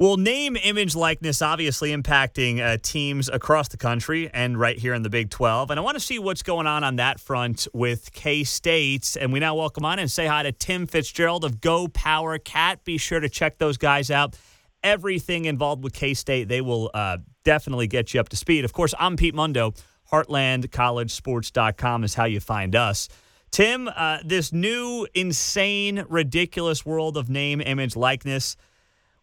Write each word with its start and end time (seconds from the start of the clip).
Well, 0.00 0.16
name, 0.16 0.56
image, 0.56 0.94
likeness 0.94 1.42
obviously 1.42 1.90
impacting 1.90 2.60
uh, 2.60 2.78
teams 2.80 3.28
across 3.28 3.66
the 3.66 3.76
country 3.76 4.30
and 4.32 4.56
right 4.56 4.78
here 4.78 4.94
in 4.94 5.02
the 5.02 5.10
Big 5.10 5.28
12. 5.28 5.72
And 5.72 5.80
I 5.80 5.82
want 5.82 5.96
to 5.96 6.00
see 6.00 6.20
what's 6.20 6.44
going 6.44 6.68
on 6.68 6.84
on 6.84 6.94
that 6.96 7.18
front 7.18 7.66
with 7.74 8.12
K 8.12 8.44
State. 8.44 9.16
And 9.20 9.32
we 9.32 9.40
now 9.40 9.56
welcome 9.56 9.84
on 9.84 9.98
and 9.98 10.08
say 10.08 10.28
hi 10.28 10.44
to 10.44 10.52
Tim 10.52 10.86
Fitzgerald 10.86 11.44
of 11.44 11.60
Go 11.60 11.88
Power 11.88 12.38
Cat. 12.38 12.84
Be 12.84 12.96
sure 12.96 13.18
to 13.18 13.28
check 13.28 13.58
those 13.58 13.76
guys 13.76 14.08
out. 14.08 14.38
Everything 14.84 15.46
involved 15.46 15.82
with 15.82 15.94
K 15.94 16.14
State, 16.14 16.46
they 16.46 16.60
will 16.60 16.92
uh, 16.94 17.18
definitely 17.42 17.88
get 17.88 18.14
you 18.14 18.20
up 18.20 18.28
to 18.28 18.36
speed. 18.36 18.64
Of 18.64 18.72
course, 18.72 18.94
I'm 19.00 19.16
Pete 19.16 19.34
Mundo. 19.34 19.74
HeartlandCollegeSports.com 20.12 22.04
is 22.04 22.14
how 22.14 22.26
you 22.26 22.38
find 22.38 22.76
us. 22.76 23.08
Tim, 23.50 23.88
uh, 23.88 24.18
this 24.24 24.52
new, 24.52 25.08
insane, 25.12 26.04
ridiculous 26.08 26.86
world 26.86 27.16
of 27.16 27.28
name, 27.28 27.60
image, 27.60 27.96
likeness 27.96 28.56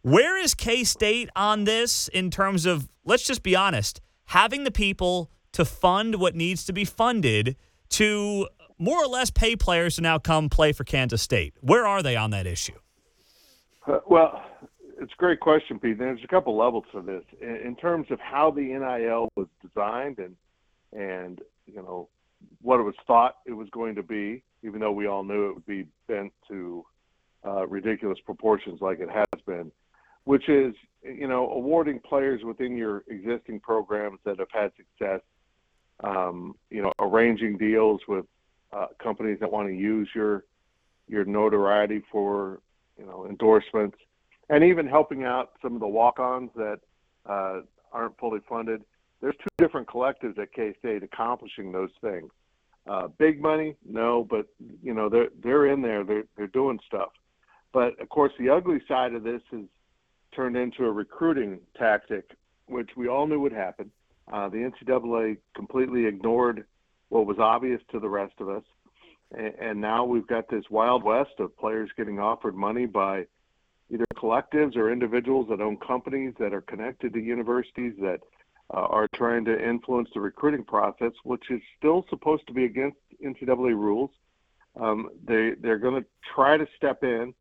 where 0.05 0.37
is 0.37 0.53
K 0.53 0.83
State 0.83 1.29
on 1.35 1.63
this 1.63 2.07
in 2.09 2.30
terms 2.30 2.67
of, 2.67 2.88
let's 3.05 3.23
just 3.23 3.41
be 3.41 3.55
honest, 3.55 4.02
having 4.25 4.63
the 4.63 4.70
people 4.70 5.31
to 5.53 5.66
fund 5.66 6.20
what 6.20 6.35
needs 6.35 6.63
to 6.66 6.73
be 6.73 6.85
funded 6.85 7.55
to 7.89 8.47
more 8.77 9.03
or 9.03 9.07
less 9.07 9.31
pay 9.31 9.55
players 9.55 9.95
to 9.95 10.02
now 10.02 10.20
come 10.20 10.47
play 10.47 10.73
for 10.73 10.83
Kansas 10.83 11.23
State? 11.23 11.55
Where 11.61 11.88
are 11.88 12.03
they 12.03 12.16
on 12.16 12.30
that 12.31 12.45
issue? 12.45 12.77
Uh, 13.88 13.97
well, 14.05 14.44
it's 15.02 15.11
a 15.11 15.17
great 15.17 15.39
question, 15.39 15.80
Pete. 15.80 15.97
There's 15.97 16.23
a 16.23 16.27
couple 16.27 16.55
levels 16.55 16.83
to 16.91 17.02
this 17.02 17.23
in, 17.41 17.55
in 17.55 17.75
terms 17.75 18.05
of 18.11 18.19
how 18.19 18.52
the 18.52 18.61
NIL 18.61 19.30
was 19.35 19.47
designed 19.63 20.19
and 20.19 20.35
and 20.94 21.41
you 21.66 21.77
know 21.77 22.09
what 22.61 22.80
it 22.80 22.83
was 22.83 22.94
thought 23.08 23.38
it 23.47 23.53
was 23.53 23.67
going 23.72 23.95
to 23.95 24.03
be, 24.03 24.44
even 24.61 24.80
though 24.81 24.91
we 24.91 25.08
all 25.08 25.23
knew 25.23 25.49
it 25.49 25.55
would 25.55 25.66
be 25.66 25.88
bent 26.08 26.31
to 26.47 26.85
uh, 27.44 27.66
ridiculous 27.66 28.19
proportions 28.23 28.81
like 28.81 28.99
it 28.99 29.09
has 29.09 29.25
been 29.47 29.72
which 30.25 30.49
is 30.49 30.75
you 31.02 31.27
know 31.27 31.49
awarding 31.49 31.99
players 31.99 32.43
within 32.43 32.75
your 32.75 33.03
existing 33.07 33.59
programs 33.59 34.19
that 34.25 34.39
have 34.39 34.52
had 34.52 34.72
success. 34.75 35.22
Um, 36.03 36.55
you 36.69 36.81
know, 36.81 36.91
arranging 37.00 37.58
deals 37.58 38.02
with 38.08 38.25
uh, 38.73 38.88
companies 39.02 39.39
that 39.39 39.52
want 39.52 39.69
to 39.69 39.73
use 39.73 40.09
your 40.13 40.44
your 41.08 41.23
notoriety 41.23 42.03
for 42.11 42.59
you 42.97 43.05
know 43.05 43.25
endorsements, 43.27 43.97
and 44.50 44.63
even 44.63 44.88
helping 44.88 45.23
out 45.23 45.53
some 45.61 45.73
of 45.73 45.80
the 45.80 45.88
walk-ons 45.88 46.50
that 46.55 46.80
uh, 47.28 47.61
aren't 47.94 48.17
fully 48.19 48.39
funded. 48.50 48.83
There's 49.22 49.35
two 49.38 49.63
different 49.63 49.88
collectives 49.88 50.38
at 50.38 50.52
K 50.53 50.75
State 50.80 51.03
accomplishing 51.03 51.72
those 51.72 51.91
things. 52.02 52.30
Uh, 52.88 53.07
big 53.17 53.41
money, 53.41 53.75
no, 53.88 54.28
but 54.30 54.47
you 54.83 54.94
know 54.94 55.07
they're 55.09 55.30
they're 55.41 55.67
in 55.67 55.81
there. 55.81 56.03
They're 56.03 56.25
they're 56.35 56.47
doing 56.47 56.80
stuff. 56.85 57.09
But 57.72 58.00
of 58.02 58.09
course, 58.09 58.31
the 58.38 58.50
ugly 58.50 58.80
side 58.88 59.13
of 59.13 59.23
this 59.23 59.41
is 59.52 59.66
turned 60.36 60.58
into 60.58 60.86
a 60.86 60.91
recruiting 60.91 61.59
tactic, 61.78 62.31
which 62.67 62.89
we 62.95 63.08
all 63.08 63.28
knew 63.28 63.39
would 63.39 63.53
happen. 63.53 63.91
Uh, 64.31 64.50
the 64.50 64.58
NCAA 64.58 65.38
completely 65.55 66.05
ignored 66.05 66.66
what 67.09 67.25
was 67.25 67.38
obvious 67.39 67.81
to 67.91 68.00
the 68.00 68.09
rest 68.09 68.33
of 68.39 68.50
us. 68.50 68.63
And, 69.31 69.53
and 69.59 69.81
now 69.81 70.03
we've 70.03 70.28
got 70.28 70.50
this 70.50 70.63
wild 70.69 71.03
west 71.03 71.33
of 71.39 71.56
players 71.58 71.89
getting 71.95 72.19
offered 72.19 72.56
money 72.56 72.86
by 72.86 73.25
either 73.91 74.06
collectives 74.16 74.75
or 74.75 74.91
individuals 74.91 75.47
that 75.50 75.61
own 75.61 75.78
companies 75.78 76.33
that 76.39 76.53
are 76.53 76.61
connected 76.61 77.13
to 77.13 77.19
universities 77.19 77.94
that 78.00 78.19
uh, 78.73 78.78
are 78.78 79.08
trying 79.13 79.45
to 79.45 79.63
influence 79.63 80.09
the 80.13 80.19
recruiting 80.19 80.63
process, 80.63 81.11
which 81.23 81.52
is 81.52 81.61
still 81.78 82.03
supposed 82.09 82.47
to 82.47 82.53
be 82.53 82.66
against 82.66 82.97
NCAA 83.23 83.75
rules. 83.75 84.09
Um, 84.80 85.09
they 85.25 85.52
they're 85.61 85.78
going 85.78 86.02
to 86.02 86.08
try 86.33 86.58
to 86.58 86.67
step 86.75 87.03
in 87.03 87.33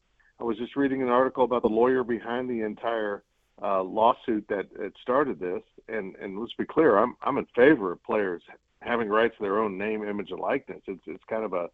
I 0.44 0.46
was 0.46 0.58
just 0.58 0.76
reading 0.76 1.00
an 1.00 1.08
article 1.08 1.44
about 1.44 1.62
the 1.62 1.68
lawyer 1.68 2.04
behind 2.04 2.50
the 2.50 2.66
entire 2.66 3.22
uh, 3.62 3.82
lawsuit 3.82 4.44
that, 4.48 4.66
that 4.78 4.92
started 5.00 5.40
this, 5.40 5.62
and 5.88 6.14
and 6.16 6.38
let's 6.38 6.52
be 6.52 6.66
clear, 6.66 6.98
I'm 6.98 7.16
I'm 7.22 7.38
in 7.38 7.46
favor 7.56 7.92
of 7.92 8.04
players 8.04 8.42
having 8.82 9.08
rights 9.08 9.34
to 9.38 9.42
their 9.42 9.58
own 9.58 9.78
name, 9.78 10.04
image, 10.04 10.32
and 10.32 10.40
likeness. 10.40 10.82
It's 10.86 11.00
it's 11.06 11.24
kind 11.30 11.44
of 11.46 11.54
a 11.54 11.70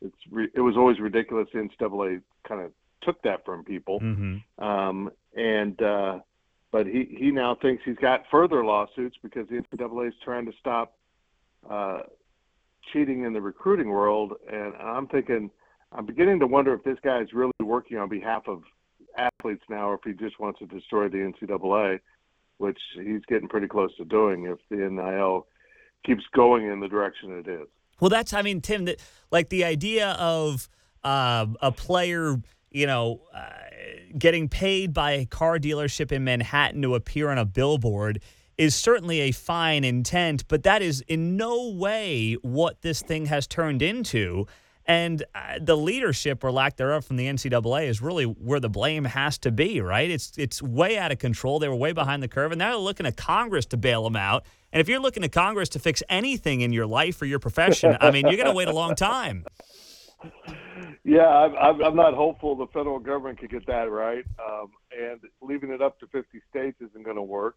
it's 0.00 0.16
re, 0.30 0.48
it 0.54 0.62
was 0.62 0.74
always 0.74 1.00
ridiculous. 1.00 1.48
The 1.52 1.68
NCAA 1.68 2.22
kind 2.48 2.62
of 2.62 2.72
took 3.02 3.20
that 3.24 3.44
from 3.44 3.62
people, 3.62 4.00
mm-hmm. 4.00 4.64
um, 4.64 5.10
and 5.36 5.82
uh, 5.82 6.20
but 6.72 6.86
he 6.86 7.14
he 7.18 7.30
now 7.30 7.58
thinks 7.60 7.82
he's 7.84 7.96
got 7.96 8.22
further 8.30 8.64
lawsuits 8.64 9.16
because 9.22 9.46
the 9.48 9.56
NCAA 9.56 10.08
is 10.08 10.14
trying 10.24 10.46
to 10.46 10.52
stop 10.58 10.96
uh, 11.68 12.00
cheating 12.90 13.24
in 13.24 13.34
the 13.34 13.40
recruiting 13.42 13.90
world, 13.90 14.32
and 14.50 14.72
I'm 14.76 15.08
thinking 15.08 15.50
I'm 15.94 16.06
beginning 16.06 16.40
to 16.40 16.46
wonder 16.46 16.74
if 16.74 16.82
this 16.82 16.98
guy 17.04 17.20
is 17.20 17.32
really 17.32 17.52
working 17.62 17.98
on 17.98 18.08
behalf 18.08 18.48
of 18.48 18.62
athletes 19.16 19.62
now, 19.68 19.90
or 19.90 19.94
if 19.94 20.00
he 20.04 20.12
just 20.12 20.40
wants 20.40 20.58
to 20.58 20.66
destroy 20.66 21.08
the 21.08 21.18
NCAA, 21.18 22.00
which 22.58 22.78
he's 22.96 23.24
getting 23.28 23.48
pretty 23.48 23.68
close 23.68 23.96
to 23.96 24.04
doing 24.04 24.46
if 24.46 24.58
the 24.70 24.76
NIL 24.76 25.46
keeps 26.04 26.24
going 26.34 26.66
in 26.66 26.80
the 26.80 26.88
direction 26.88 27.32
it 27.32 27.48
is. 27.48 27.68
Well, 28.00 28.10
that's 28.10 28.32
I 28.32 28.42
mean, 28.42 28.60
Tim, 28.60 28.86
that 28.86 29.00
like 29.30 29.50
the 29.50 29.64
idea 29.64 30.10
of 30.12 30.68
uh, 31.04 31.46
a 31.62 31.70
player, 31.70 32.36
you 32.70 32.86
know, 32.86 33.20
uh, 33.32 33.50
getting 34.18 34.48
paid 34.48 34.92
by 34.92 35.12
a 35.12 35.26
car 35.26 35.58
dealership 35.58 36.10
in 36.10 36.24
Manhattan 36.24 36.82
to 36.82 36.96
appear 36.96 37.30
on 37.30 37.38
a 37.38 37.44
billboard 37.44 38.20
is 38.58 38.74
certainly 38.74 39.20
a 39.20 39.32
fine 39.32 39.84
intent, 39.84 40.46
but 40.48 40.62
that 40.64 40.82
is 40.82 41.02
in 41.08 41.36
no 41.36 41.70
way 41.70 42.34
what 42.42 42.82
this 42.82 43.00
thing 43.00 43.26
has 43.26 43.46
turned 43.46 43.82
into. 43.82 44.46
And 44.86 45.24
uh, 45.34 45.58
the 45.60 45.76
leadership 45.76 46.44
or 46.44 46.52
lack 46.52 46.76
thereof 46.76 47.06
from 47.06 47.16
the 47.16 47.26
NCAA 47.26 47.88
is 47.88 48.02
really 48.02 48.24
where 48.24 48.60
the 48.60 48.68
blame 48.68 49.04
has 49.04 49.38
to 49.38 49.50
be, 49.50 49.80
right? 49.80 50.10
It's 50.10 50.32
it's 50.36 50.60
way 50.60 50.98
out 50.98 51.10
of 51.10 51.18
control. 51.18 51.58
They 51.58 51.68
were 51.68 51.76
way 51.76 51.92
behind 51.92 52.22
the 52.22 52.28
curve, 52.28 52.52
and 52.52 52.58
now 52.58 52.70
they're 52.70 52.78
looking 52.78 53.04
to 53.04 53.12
Congress 53.12 53.64
to 53.66 53.78
bail 53.78 54.04
them 54.04 54.16
out. 54.16 54.44
And 54.72 54.80
if 54.80 54.88
you're 54.88 55.00
looking 55.00 55.22
to 55.22 55.28
Congress 55.28 55.70
to 55.70 55.78
fix 55.78 56.02
anything 56.08 56.60
in 56.60 56.72
your 56.72 56.86
life 56.86 57.22
or 57.22 57.26
your 57.26 57.38
profession, 57.38 57.96
I 58.00 58.10
mean, 58.10 58.26
you're 58.26 58.36
going 58.36 58.48
to 58.48 58.54
wait 58.54 58.68
a 58.68 58.74
long 58.74 58.94
time. 58.94 59.46
Yeah, 61.04 61.28
I'm, 61.28 61.82
I'm 61.82 61.96
not 61.96 62.14
hopeful 62.14 62.56
the 62.56 62.66
federal 62.66 62.98
government 62.98 63.38
could 63.38 63.50
get 63.50 63.66
that 63.66 63.90
right, 63.90 64.24
um, 64.44 64.70
and 64.98 65.20
leaving 65.40 65.70
it 65.70 65.80
up 65.80 66.00
to 66.00 66.06
50 66.06 66.40
states 66.50 66.78
isn't 66.80 67.04
going 67.04 67.16
to 67.16 67.22
work. 67.22 67.56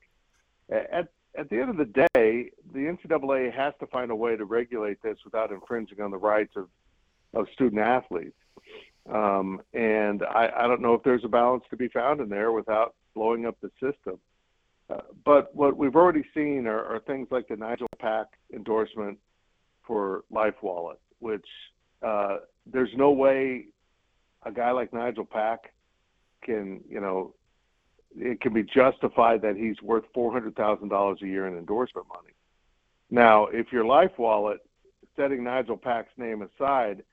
At 0.70 1.10
at 1.38 1.50
the 1.50 1.60
end 1.60 1.70
of 1.70 1.78
the 1.78 1.86
day, 1.86 2.52
the 2.74 2.80
NCAA 2.80 3.54
has 3.54 3.74
to 3.80 3.88
find 3.88 4.12
a 4.12 4.16
way 4.16 4.36
to 4.36 4.46
regulate 4.46 5.02
this 5.02 5.18
without 5.24 5.52
infringing 5.52 6.02
on 6.02 6.12
the 6.12 6.18
rights 6.18 6.54
of 6.56 6.68
of 7.34 7.48
student 7.54 7.82
athletes. 7.82 8.36
Um, 9.12 9.62
and 9.74 10.24
I, 10.24 10.50
I, 10.58 10.68
don't 10.68 10.82
know 10.82 10.94
if 10.94 11.04
there's 11.04 11.24
a 11.24 11.30
balance 11.30 11.64
to 11.70 11.78
be 11.78 11.88
found 11.88 12.20
in 12.20 12.28
there 12.28 12.52
without 12.52 12.94
blowing 13.16 13.46
up 13.46 13.56
the 13.62 13.70
system. 13.80 14.20
Uh, 14.90 15.02
but 15.24 15.56
what 15.56 15.78
we've 15.78 15.96
already 15.96 16.24
seen 16.34 16.68
are, 16.68 16.84
are, 16.84 17.00
things 17.00 17.28
like 17.32 17.48
the 17.48 17.56
Nigel 17.56 17.88
Pack 18.00 18.28
endorsement 18.54 19.18
for 19.86 20.24
LifeWallet, 20.32 20.98
which 21.20 21.46
uh, 22.06 22.38
there's 22.72 22.90
no 22.98 23.12
way 23.12 23.68
a 24.46 24.52
guy 24.52 24.72
like 24.72 24.94
Nigel 24.94 25.26
Pack 25.26 25.74
can, 26.44 26.82
you 26.90 27.00
know, 27.00 27.34
it 28.16 28.42
can 28.42 28.54
be 28.54 28.64
justified 28.64 29.42
that 29.42 29.56
he's 29.56 29.82
worth 29.82 30.04
$400,000 30.16 31.22
a 31.22 31.26
year 31.26 31.48
in 31.48 31.58
endorsement 31.58 32.08
money. 32.08 32.34
Now, 33.10 33.46
if 33.48 33.72
your 33.72 33.84
LifeWallet, 33.84 34.58
setting 35.16 35.44
Nigel 35.44 35.78
Pack's 35.78 36.12
name 36.18 36.42
aside, 36.42 37.04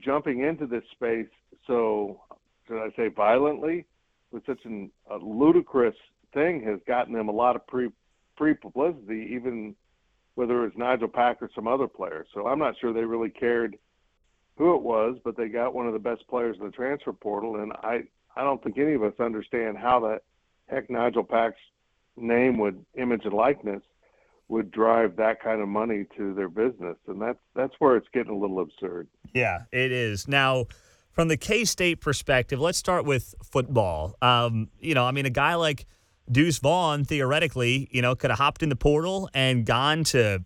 jumping 0.00 0.40
into 0.40 0.66
this 0.66 0.84
space 0.92 1.28
so, 1.66 2.20
should 2.66 2.82
I 2.82 2.90
say, 2.96 3.08
violently, 3.08 3.84
with 4.30 4.44
such 4.46 4.64
an, 4.64 4.90
a 5.10 5.16
ludicrous 5.16 5.94
thing, 6.34 6.62
has 6.64 6.80
gotten 6.86 7.14
them 7.14 7.28
a 7.28 7.32
lot 7.32 7.56
of 7.56 7.66
pre 7.66 7.90
pre 8.36 8.54
publicity, 8.54 9.30
even 9.32 9.74
whether 10.34 10.64
it's 10.64 10.76
Nigel 10.76 11.08
Pack 11.08 11.42
or 11.42 11.50
some 11.54 11.68
other 11.68 11.88
player. 11.88 12.24
So 12.32 12.46
I'm 12.46 12.58
not 12.58 12.74
sure 12.80 12.92
they 12.92 13.04
really 13.04 13.30
cared 13.30 13.76
who 14.56 14.74
it 14.74 14.82
was, 14.82 15.16
but 15.24 15.36
they 15.36 15.48
got 15.48 15.74
one 15.74 15.86
of 15.86 15.92
the 15.92 15.98
best 15.98 16.26
players 16.28 16.56
in 16.58 16.66
the 16.66 16.72
transfer 16.72 17.12
portal, 17.12 17.56
and 17.56 17.72
I 17.82 18.04
I 18.36 18.42
don't 18.42 18.62
think 18.62 18.78
any 18.78 18.94
of 18.94 19.02
us 19.02 19.14
understand 19.18 19.78
how 19.78 20.00
the 20.00 20.20
heck 20.66 20.88
Nigel 20.90 21.24
Pack's 21.24 21.60
name 22.16 22.58
would 22.58 22.84
image 22.96 23.24
and 23.24 23.34
likeness 23.34 23.82
would 24.48 24.70
drive 24.70 25.16
that 25.16 25.42
kind 25.42 25.60
of 25.60 25.68
money 25.68 26.06
to 26.16 26.34
their 26.34 26.48
business, 26.48 26.96
and 27.06 27.20
that's 27.20 27.38
that's 27.54 27.74
where 27.78 27.96
it's 27.96 28.08
getting 28.12 28.32
a 28.32 28.38
little 28.38 28.60
absurd. 28.60 29.08
Yeah, 29.34 29.62
it 29.72 29.92
is 29.92 30.28
now. 30.28 30.66
From 31.10 31.26
the 31.26 31.36
K 31.36 31.64
State 31.64 32.00
perspective, 32.00 32.60
let's 32.60 32.78
start 32.78 33.04
with 33.04 33.34
football. 33.42 34.14
Um, 34.22 34.68
you 34.78 34.94
know, 34.94 35.04
I 35.04 35.10
mean, 35.10 35.26
a 35.26 35.30
guy 35.30 35.56
like 35.56 35.84
Deuce 36.30 36.58
Vaughn, 36.58 37.04
theoretically, 37.04 37.88
you 37.90 38.02
know, 38.02 38.14
could 38.14 38.30
have 38.30 38.38
hopped 38.38 38.62
in 38.62 38.68
the 38.68 38.76
portal 38.76 39.28
and 39.34 39.66
gone 39.66 40.04
to 40.04 40.44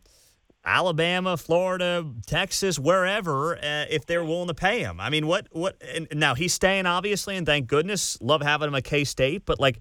Alabama, 0.64 1.36
Florida, 1.36 2.10
Texas, 2.26 2.78
wherever, 2.78 3.56
uh, 3.56 3.84
if 3.90 4.06
they're 4.06 4.24
willing 4.24 4.48
to 4.48 4.54
pay 4.54 4.80
him. 4.80 4.98
I 4.98 5.10
mean, 5.10 5.26
what, 5.26 5.48
what, 5.50 5.76
now 6.10 6.34
he's 6.34 6.54
staying, 6.54 6.86
obviously, 6.86 7.36
and 7.36 7.44
thank 7.44 7.66
goodness. 7.66 8.16
Love 8.22 8.40
having 8.40 8.68
him 8.68 8.74
at 8.74 8.84
K 8.84 9.04
State, 9.04 9.44
but 9.44 9.60
like, 9.60 9.78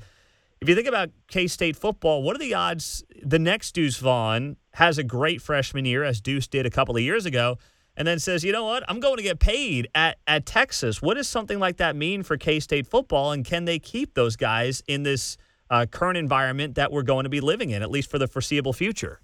if 0.62 0.70
you 0.70 0.76
think 0.76 0.88
about 0.88 1.10
K 1.28 1.48
State 1.48 1.76
football, 1.76 2.22
what 2.22 2.36
are 2.36 2.40
the 2.40 2.54
odds 2.54 3.04
the 3.24 3.40
next 3.40 3.72
Deuce 3.74 3.98
Vaughn 3.98 4.58
has 4.74 5.00
a 5.00 5.04
great 5.04 5.42
freshman 5.42 5.86
year, 5.86 6.04
as 6.04 6.22
Deuce 6.22 6.48
did 6.48 6.66
a 6.68 6.70
couple 6.70 6.96
of 6.96 7.02
years 7.02 7.26
ago, 7.26 7.58
and 7.98 8.08
then 8.08 8.20
says, 8.20 8.44
you 8.44 8.52
know 8.52 8.66
what, 8.66 8.84
I'm 8.88 9.00
going 9.00 9.18
to 9.18 9.24
get 9.24 9.40
paid 9.40 9.88
at, 9.96 10.20
at 10.28 10.46
Texas? 10.46 11.02
What 11.02 11.16
does 11.16 11.28
something 11.28 11.60
like 11.60 11.78
that 11.78 11.96
mean 11.96 12.22
for 12.22 12.38
K 12.38 12.60
State 12.60 12.86
football, 12.86 13.32
and 13.32 13.44
can 13.44 13.66
they 13.66 13.80
keep 13.80 14.14
those 14.14 14.36
guys 14.36 14.84
in 14.88 15.02
this 15.02 15.36
uh, 15.72 15.88
current 15.88 16.18
environment 16.18 16.76
that 16.76 16.92
we're 16.92 17.02
going 17.02 17.24
to 17.24 17.30
be 17.30 17.42
living 17.42 17.72
in, 17.72 17.82
at 17.82 17.90
least 17.90 18.12
for 18.12 18.20
the 18.20 18.28
foreseeable 18.28 18.74
future. 18.74 19.20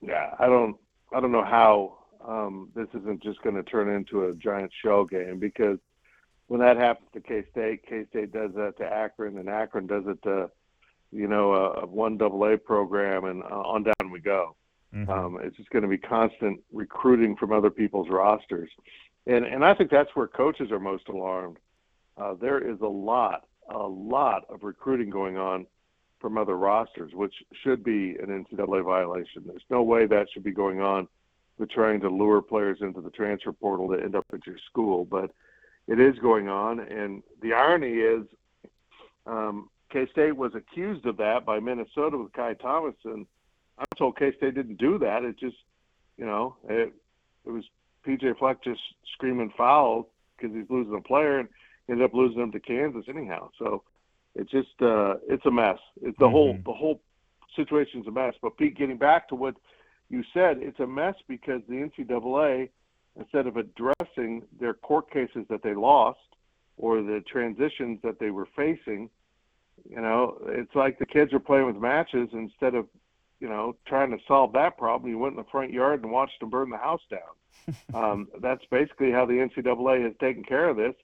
Yeah, 0.00 0.34
I 0.40 0.46
don't, 0.46 0.76
I 1.14 1.20
don't 1.20 1.30
know 1.30 1.44
how 1.44 1.98
um, 2.26 2.70
this 2.74 2.88
isn't 2.94 3.22
just 3.22 3.40
going 3.42 3.54
to 3.54 3.62
turn 3.62 3.94
into 3.94 4.24
a 4.24 4.34
giant 4.34 4.72
shell 4.82 5.04
game 5.04 5.38
because 5.38 5.78
when 6.48 6.60
that 6.60 6.76
happens 6.76 7.08
to 7.14 7.20
K 7.20 7.44
State, 7.50 7.86
K 7.86 8.04
State 8.10 8.32
does 8.32 8.50
that 8.54 8.76
to 8.78 8.84
Akron, 8.84 9.38
and 9.38 9.48
Akron 9.48 9.86
does 9.86 10.04
it 10.06 10.22
to, 10.22 10.50
you 11.10 11.28
know, 11.28 11.54
a, 11.54 11.86
one 11.86 12.16
double 12.16 12.44
A 12.44 12.56
program, 12.56 13.24
and 13.24 13.42
uh, 13.42 13.46
on 13.46 13.84
down 13.84 14.10
we 14.10 14.20
go. 14.20 14.56
Mm-hmm. 14.94 15.10
Um, 15.10 15.38
it's 15.42 15.56
just 15.56 15.70
going 15.70 15.82
to 15.82 15.88
be 15.88 15.98
constant 15.98 16.60
recruiting 16.72 17.36
from 17.36 17.52
other 17.52 17.70
people's 17.70 18.08
rosters, 18.10 18.70
and 19.26 19.44
and 19.44 19.64
I 19.64 19.74
think 19.74 19.90
that's 19.90 20.10
where 20.14 20.28
coaches 20.28 20.70
are 20.70 20.80
most 20.80 21.08
alarmed. 21.08 21.58
Uh, 22.18 22.34
there 22.34 22.58
is 22.58 22.80
a 22.82 22.86
lot, 22.86 23.46
a 23.70 23.78
lot 23.78 24.42
of 24.50 24.62
recruiting 24.62 25.08
going 25.08 25.38
on 25.38 25.66
from 26.20 26.38
other 26.38 26.56
rosters, 26.56 27.12
which 27.14 27.34
should 27.62 27.82
be 27.82 28.16
an 28.22 28.26
NCAA 28.26 28.84
violation. 28.84 29.42
There's 29.44 29.64
no 29.70 29.82
way 29.82 30.06
that 30.06 30.28
should 30.32 30.44
be 30.44 30.52
going 30.52 30.80
on 30.80 31.08
with 31.58 31.70
trying 31.70 32.00
to 32.00 32.08
lure 32.08 32.40
players 32.40 32.78
into 32.80 33.00
the 33.00 33.10
transfer 33.10 33.52
portal 33.52 33.88
to 33.88 34.02
end 34.02 34.14
up 34.14 34.26
at 34.32 34.46
your 34.46 34.56
school, 34.70 35.04
but 35.04 35.30
it 35.88 36.00
is 36.00 36.18
going 36.18 36.48
on. 36.48 36.80
And 36.80 37.22
the 37.40 37.52
irony 37.52 37.94
is, 37.94 38.26
um, 39.26 39.68
K 39.90 40.06
State 40.10 40.36
was 40.36 40.52
accused 40.54 41.06
of 41.06 41.16
that 41.18 41.44
by 41.44 41.60
Minnesota 41.60 42.18
with 42.18 42.32
Kai 42.32 42.54
Thomas, 42.54 42.94
and 43.04 43.26
I'm 43.78 43.86
told 43.96 44.16
K 44.16 44.32
State 44.36 44.54
didn't 44.54 44.78
do 44.78 44.98
that. 44.98 45.22
It 45.24 45.38
just, 45.38 45.56
you 46.16 46.24
know, 46.24 46.56
it, 46.68 46.92
it 47.44 47.50
was 47.50 47.64
PJ 48.06 48.38
Fleck 48.38 48.62
just 48.64 48.80
screaming 49.14 49.52
foul 49.56 50.08
because 50.36 50.54
he's 50.54 50.68
losing 50.70 50.94
a 50.94 51.00
player 51.00 51.38
and 51.38 51.48
ended 51.88 52.04
up 52.04 52.14
losing 52.14 52.40
them 52.40 52.52
to 52.52 52.60
Kansas 52.60 53.04
anyhow. 53.08 53.50
So 53.58 53.82
it's 54.34 54.50
just 54.50 54.80
uh, 54.80 55.14
it's 55.28 55.44
a 55.46 55.50
mess. 55.50 55.78
It's 56.00 56.18
the 56.18 56.24
mm-hmm. 56.24 56.32
whole 56.32 56.58
the 56.64 56.72
whole 56.72 57.00
situation's 57.54 58.06
a 58.06 58.10
mess. 58.10 58.34
But 58.40 58.56
Pete, 58.56 58.76
getting 58.76 58.98
back 58.98 59.28
to 59.28 59.34
what 59.34 59.56
you 60.08 60.22
said, 60.34 60.58
it's 60.60 60.80
a 60.80 60.86
mess 60.86 61.14
because 61.28 61.62
the 61.68 61.74
NCAA, 61.74 62.70
instead 63.18 63.46
of 63.46 63.56
addressing 63.56 64.42
their 64.60 64.74
court 64.74 65.10
cases 65.10 65.44
that 65.50 65.62
they 65.62 65.74
lost 65.74 66.18
or 66.76 67.02
the 67.02 67.22
transitions 67.30 67.98
that 68.02 68.18
they 68.18 68.30
were 68.30 68.48
facing, 68.56 69.10
you 69.88 70.00
know, 70.00 70.38
it's 70.46 70.74
like 70.74 70.98
the 70.98 71.06
kids 71.06 71.32
are 71.32 71.40
playing 71.40 71.66
with 71.66 71.76
matches 71.76 72.28
instead 72.32 72.74
of, 72.74 72.86
you 73.40 73.48
know, 73.48 73.76
trying 73.86 74.10
to 74.10 74.18
solve 74.26 74.52
that 74.52 74.78
problem. 74.78 75.10
You 75.10 75.18
went 75.18 75.32
in 75.32 75.42
the 75.42 75.50
front 75.50 75.72
yard 75.72 76.02
and 76.02 76.12
watched 76.12 76.40
them 76.40 76.50
burn 76.50 76.70
the 76.70 76.76
house 76.76 77.02
down. 77.10 77.74
um, 77.94 78.28
that's 78.40 78.64
basically 78.70 79.12
how 79.12 79.26
the 79.26 79.34
NCAA 79.34 80.04
has 80.04 80.14
taken 80.20 80.42
care 80.42 80.68
of 80.68 80.76
this. 80.76 80.94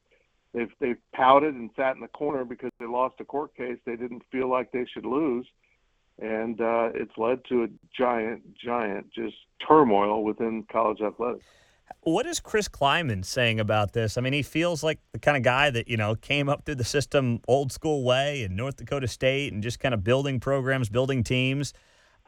They've 0.54 0.72
they've 0.80 0.96
pouted 1.12 1.54
and 1.54 1.70
sat 1.76 1.94
in 1.94 2.00
the 2.00 2.08
corner 2.08 2.44
because 2.44 2.70
they 2.80 2.86
lost 2.86 3.16
a 3.20 3.24
court 3.24 3.54
case 3.54 3.78
they 3.84 3.96
didn't 3.96 4.22
feel 4.32 4.48
like 4.48 4.72
they 4.72 4.86
should 4.92 5.04
lose, 5.04 5.46
and 6.18 6.60
uh, 6.60 6.88
it's 6.94 7.16
led 7.18 7.44
to 7.50 7.64
a 7.64 7.68
giant, 7.96 8.56
giant 8.56 9.12
just 9.12 9.36
turmoil 9.66 10.24
within 10.24 10.64
college 10.72 11.02
athletics. 11.02 11.44
What 12.00 12.26
is 12.26 12.40
Chris 12.40 12.68
Klieman 12.68 13.24
saying 13.24 13.60
about 13.60 13.92
this? 13.92 14.16
I 14.16 14.20
mean, 14.20 14.32
he 14.32 14.42
feels 14.42 14.82
like 14.82 14.98
the 15.12 15.18
kind 15.18 15.36
of 15.36 15.42
guy 15.42 15.70
that, 15.70 15.88
you 15.88 15.96
know, 15.96 16.14
came 16.14 16.48
up 16.48 16.64
through 16.64 16.76
the 16.76 16.84
system 16.84 17.40
old 17.48 17.72
school 17.72 18.04
way 18.04 18.42
in 18.42 18.56
North 18.56 18.76
Dakota 18.76 19.08
State 19.08 19.52
and 19.52 19.62
just 19.62 19.80
kind 19.80 19.92
of 19.92 20.04
building 20.04 20.40
programs, 20.40 20.88
building 20.88 21.22
teams. 21.22 21.72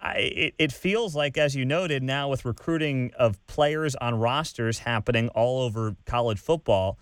I, 0.03 0.15
it, 0.17 0.55
it 0.59 0.73
feels 0.73 1.15
like, 1.15 1.39
as 1.39 1.55
you 1.55 1.65
noted, 1.65 2.03
now 2.03 2.29
with 2.29 2.45
recruiting 2.45 3.13
of 3.19 3.45
players 3.47 3.95
on 3.97 4.15
rosters 4.19 4.81
happening 4.81 5.29
all 5.31 5.63
over 5.63 5.97
college 6.05 6.39
football, 6.39 6.99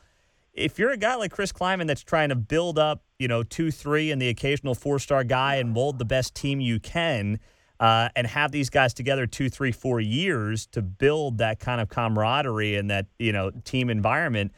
if 0.53 0.79
you're 0.79 0.91
a 0.91 0.97
guy 0.97 1.15
like 1.15 1.33
Chris 1.33 1.53
Klieman 1.53 1.87
that's 1.87 2.03
trying 2.03 2.29
to 2.29 2.37
build 2.37 2.79
up, 2.79 3.03
you 3.19 3.29
know, 3.29 3.43
two, 3.43 3.71
three, 3.71 4.11
and 4.11 4.21
the 4.21 4.29
occasional 4.29 4.75
four 4.75 4.99
star 4.99 5.25
guy 5.25 5.57
and 5.57 5.71
mold 5.71 5.99
the 5.99 6.05
best 6.05 6.35
team 6.35 6.61
you 6.61 6.79
can– 6.81 7.41
uh, 7.81 8.09
and 8.17 8.27
have 8.27 8.53
these 8.53 8.71
guys 8.71 8.93
together 8.93 9.27
two, 9.27 9.49
three, 9.49 9.73
four 9.73 10.01
years 10.01 10.67
to 10.67 10.83
build 10.83 11.39
that 11.39 11.61
kind 11.61 11.81
of 11.81 11.89
camaraderie 11.89 12.77
and 12.77 12.91
that 12.91 13.07
you 13.19 13.33
know 13.33 13.51
team 13.65 13.91
environment. 13.91 14.53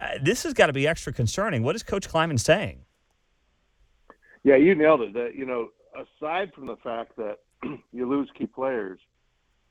Uh, 0.00 0.18
this 0.20 0.42
has 0.42 0.52
got 0.52 0.66
to 0.66 0.72
be 0.72 0.86
extra 0.86 1.12
concerning. 1.12 1.62
What 1.62 1.76
is 1.76 1.82
Coach 1.82 2.08
Klieman 2.08 2.40
saying? 2.40 2.84
Yeah, 4.42 4.56
you 4.56 4.74
nailed 4.74 5.02
it. 5.02 5.12
That 5.12 5.34
you 5.36 5.44
know, 5.44 5.68
aside 5.94 6.52
from 6.54 6.66
the 6.66 6.76
fact 6.76 7.16
that 7.16 7.38
you 7.92 8.08
lose 8.08 8.28
key 8.36 8.46
players, 8.46 8.98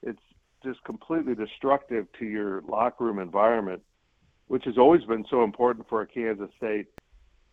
it's 0.03 0.21
just 0.63 0.83
completely 0.83 1.36
destructive 1.36 2.07
to 2.19 2.25
your 2.25 2.62
locker 2.62 3.06
room 3.06 3.19
environment, 3.19 3.81
which 4.48 4.63
has 4.65 4.77
always 4.77 5.03
been 5.06 5.25
so 5.30 5.44
important 5.44 5.89
for 5.89 6.01
a 6.01 6.07
Kansas 6.07 6.50
State 6.57 6.88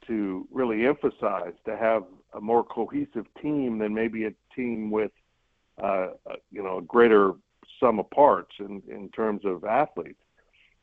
to 0.06 0.46
really 0.50 0.86
emphasize 0.86 1.52
to 1.64 1.76
have 1.76 2.04
a 2.34 2.40
more 2.40 2.64
cohesive 2.64 3.26
team 3.40 3.78
than 3.78 3.94
maybe 3.94 4.24
a 4.24 4.32
team 4.54 4.90
with 4.90 5.10
uh, 5.82 6.08
you 6.50 6.62
know, 6.62 6.78
a 6.78 6.82
greater 6.82 7.32
sum 7.80 7.98
of 7.98 8.10
parts 8.10 8.54
in, 8.58 8.82
in 8.88 9.08
terms 9.10 9.42
of 9.44 9.64
athletes. 9.64 10.20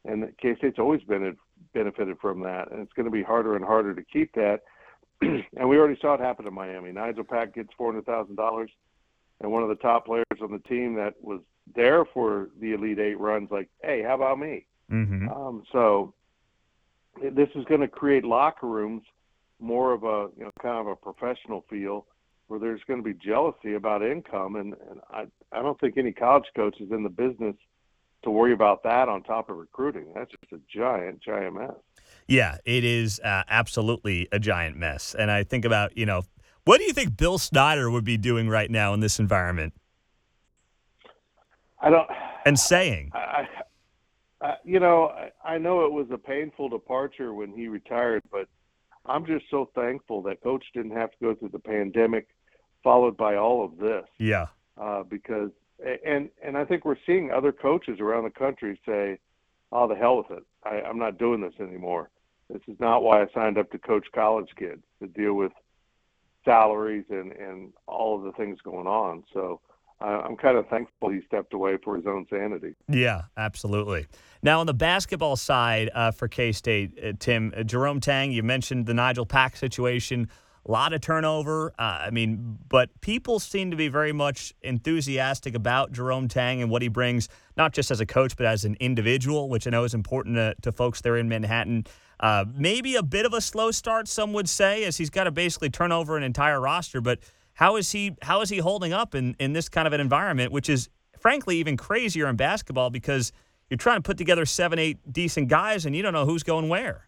And 0.05 0.31
K 0.37 0.55
State's 0.57 0.79
always 0.79 1.01
been 1.01 1.35
benefited 1.73 2.17
from 2.21 2.41
that, 2.41 2.71
and 2.71 2.81
it's 2.81 2.93
going 2.93 3.05
to 3.05 3.11
be 3.11 3.23
harder 3.23 3.55
and 3.55 3.65
harder 3.65 3.93
to 3.95 4.03
keep 4.03 4.33
that. 4.33 4.61
and 5.21 5.69
we 5.69 5.77
already 5.77 5.99
saw 5.99 6.13
it 6.13 6.19
happen 6.19 6.45
in 6.45 6.53
Miami. 6.53 6.91
Nigel 6.91 7.23
Pack 7.23 7.55
gets 7.55 7.69
four 7.77 7.91
hundred 7.91 8.05
thousand 8.05 8.35
dollars, 8.35 8.69
and 9.41 9.51
one 9.51 9.63
of 9.63 9.69
the 9.69 9.75
top 9.75 10.05
players 10.05 10.25
on 10.41 10.51
the 10.51 10.59
team 10.59 10.93
that 10.95 11.15
was 11.21 11.41
there 11.73 12.05
for 12.05 12.49
the 12.59 12.73
Elite 12.73 12.99
Eight 12.99 13.19
runs, 13.19 13.49
like, 13.49 13.69
hey, 13.81 14.03
how 14.03 14.13
about 14.15 14.39
me? 14.39 14.67
Mm-hmm. 14.91 15.29
Um, 15.29 15.63
so 15.71 16.13
this 17.21 17.49
is 17.55 17.65
going 17.65 17.81
to 17.81 17.87
create 17.87 18.23
locker 18.23 18.67
rooms 18.67 19.01
more 19.59 19.93
of 19.93 20.03
a 20.03 20.29
you 20.37 20.43
know 20.43 20.51
kind 20.61 20.79
of 20.79 20.87
a 20.87 20.95
professional 20.95 21.65
feel 21.69 22.05
where 22.47 22.59
there's 22.59 22.81
going 22.87 23.03
to 23.03 23.03
be 23.03 23.13
jealousy 23.13 23.73
about 23.73 24.03
income, 24.03 24.55
and, 24.55 24.75
and 24.89 24.99
I 25.09 25.25
I 25.51 25.61
don't 25.61 25.79
think 25.79 25.97
any 25.97 26.11
college 26.11 26.45
coach 26.55 26.79
is 26.79 26.91
in 26.91 27.03
the 27.03 27.09
business 27.09 27.55
to 28.23 28.31
worry 28.31 28.53
about 28.53 28.83
that 28.83 29.07
on 29.07 29.23
top 29.23 29.49
of 29.49 29.57
recruiting. 29.57 30.07
That's 30.13 30.31
just 30.31 30.51
a 30.51 30.59
giant, 30.75 31.21
giant 31.21 31.55
mess. 31.55 31.75
Yeah, 32.27 32.57
it 32.65 32.83
is 32.83 33.19
uh, 33.19 33.43
absolutely 33.47 34.27
a 34.31 34.39
giant 34.39 34.77
mess. 34.77 35.15
And 35.17 35.29
I 35.29 35.43
think 35.43 35.63
about, 35.63 35.95
you 35.97 36.05
know, 36.05 36.23
what 36.65 36.79
do 36.79 36.85
you 36.85 36.93
think 36.93 37.15
Bill 37.15 37.37
Snyder 37.37 37.89
would 37.91 38.03
be 38.03 38.17
doing 38.17 38.49
right 38.49 38.69
now 38.69 38.93
in 38.93 38.99
this 38.99 39.19
environment? 39.19 39.73
I 41.79 41.91
don't. 41.91 42.09
And 42.45 42.59
saying. 42.59 43.11
I, 43.13 43.47
I, 44.41 44.55
you 44.63 44.79
know, 44.79 45.09
I, 45.09 45.53
I 45.53 45.57
know 45.59 45.85
it 45.85 45.91
was 45.91 46.07
a 46.11 46.17
painful 46.17 46.69
departure 46.69 47.33
when 47.33 47.53
he 47.53 47.67
retired, 47.67 48.23
but 48.31 48.47
I'm 49.05 49.25
just 49.27 49.45
so 49.51 49.69
thankful 49.75 50.23
that 50.23 50.41
Coach 50.41 50.65
didn't 50.73 50.97
have 50.97 51.11
to 51.11 51.17
go 51.21 51.35
through 51.35 51.49
the 51.49 51.59
pandemic 51.59 52.27
followed 52.85 53.17
by 53.17 53.35
all 53.35 53.65
of 53.65 53.77
this. 53.79 54.05
Yeah. 54.19 54.45
Uh, 54.79 55.03
because 55.03 55.49
and 56.05 56.29
and 56.41 56.57
I 56.57 56.63
think 56.63 56.85
we're 56.85 56.95
seeing 57.05 57.31
other 57.31 57.51
coaches 57.51 57.99
around 57.99 58.23
the 58.23 58.29
country 58.29 58.79
say, 58.85 59.19
"Oh, 59.73 59.87
the 59.89 59.95
hell 59.95 60.17
with 60.17 60.37
it! 60.37 60.43
I, 60.63 60.87
I'm 60.87 60.99
not 60.99 61.17
doing 61.17 61.41
this 61.41 61.53
anymore. 61.59 62.09
This 62.49 62.61
is 62.67 62.79
not 62.79 63.03
why 63.03 63.23
I 63.23 63.27
signed 63.33 63.57
up 63.57 63.71
to 63.71 63.79
coach 63.79 64.05
college 64.13 64.49
kids 64.57 64.83
to 65.01 65.07
deal 65.07 65.33
with 65.33 65.51
salaries 66.45 67.05
and 67.09 67.33
and 67.33 67.73
all 67.87 68.17
of 68.17 68.23
the 68.23 68.31
things 68.31 68.59
going 68.61 68.87
on." 68.87 69.25
So. 69.33 69.59
I'm 70.01 70.35
kind 70.35 70.57
of 70.57 70.67
thankful 70.67 71.09
he 71.09 71.21
stepped 71.25 71.53
away 71.53 71.77
for 71.81 71.95
his 71.95 72.05
own 72.05 72.27
sanity. 72.29 72.75
Yeah, 72.89 73.23
absolutely. 73.37 74.07
Now, 74.43 74.59
on 74.59 74.67
the 74.67 74.73
basketball 74.73 75.37
side 75.37 75.89
uh, 75.95 76.11
for 76.11 76.27
K 76.27 76.51
State, 76.51 76.99
uh, 77.01 77.13
Tim, 77.17 77.53
uh, 77.55 77.63
Jerome 77.63 78.01
Tang, 78.01 78.33
you 78.33 78.43
mentioned 78.43 78.87
the 78.87 78.93
Nigel 78.93 79.25
Pack 79.25 79.55
situation 79.55 80.27
a 80.65 80.71
lot 80.71 80.93
of 80.93 81.01
turnover. 81.01 81.73
Uh, 81.77 82.05
I 82.05 82.09
mean, 82.09 82.57
but 82.67 82.89
people 83.01 83.39
seem 83.39 83.71
to 83.71 83.77
be 83.77 83.87
very 83.87 84.11
much 84.11 84.53
enthusiastic 84.61 85.53
about 85.55 85.91
Jerome 85.91 86.27
Tang 86.27 86.61
and 86.61 86.71
what 86.71 86.81
he 86.81 86.87
brings, 86.87 87.29
not 87.55 87.73
just 87.73 87.91
as 87.91 87.99
a 87.99 88.05
coach, 88.05 88.35
but 88.35 88.45
as 88.45 88.65
an 88.65 88.75
individual, 88.79 89.49
which 89.49 89.67
I 89.67 89.69
know 89.69 89.83
is 89.83 89.93
important 89.93 90.35
to, 90.35 90.55
to 90.63 90.71
folks 90.71 91.01
there 91.01 91.17
in 91.17 91.29
Manhattan. 91.29 91.85
Uh, 92.19 92.45
maybe 92.53 92.95
a 92.95 93.03
bit 93.03 93.25
of 93.25 93.33
a 93.33 93.41
slow 93.41 93.71
start, 93.71 94.07
some 94.07 94.33
would 94.33 94.49
say, 94.49 94.85
as 94.85 94.97
he's 94.97 95.09
got 95.09 95.25
to 95.25 95.31
basically 95.31 95.69
turn 95.69 95.91
over 95.91 96.17
an 96.17 96.23
entire 96.23 96.59
roster. 96.59 97.01
But 97.01 97.19
how 97.53 97.75
is 97.75 97.91
he? 97.91 98.15
How 98.21 98.41
is 98.41 98.49
he 98.49 98.57
holding 98.57 98.93
up 98.93 99.15
in, 99.15 99.35
in 99.39 99.53
this 99.53 99.69
kind 99.69 99.87
of 99.87 99.93
an 99.93 100.01
environment, 100.01 100.51
which 100.51 100.69
is 100.69 100.89
frankly 101.19 101.57
even 101.57 101.77
crazier 101.77 102.27
in 102.27 102.35
basketball 102.35 102.89
because 102.89 103.31
you're 103.69 103.77
trying 103.77 103.97
to 103.97 104.01
put 104.01 104.17
together 104.17 104.45
seven, 104.45 104.79
eight 104.79 104.97
decent 105.11 105.47
guys, 105.47 105.85
and 105.85 105.95
you 105.95 106.01
don't 106.01 106.13
know 106.13 106.25
who's 106.25 106.43
going 106.43 106.69
where. 106.69 107.07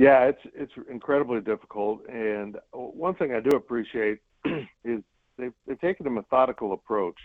Yeah, 0.00 0.24
it's 0.24 0.40
it's 0.54 0.72
incredibly 0.90 1.42
difficult. 1.42 2.00
And 2.08 2.56
one 2.72 3.14
thing 3.16 3.34
I 3.34 3.40
do 3.40 3.54
appreciate 3.54 4.20
is 4.82 5.02
they've 5.36 5.52
they've 5.66 5.80
taken 5.80 6.06
a 6.06 6.10
methodical 6.10 6.72
approach. 6.72 7.18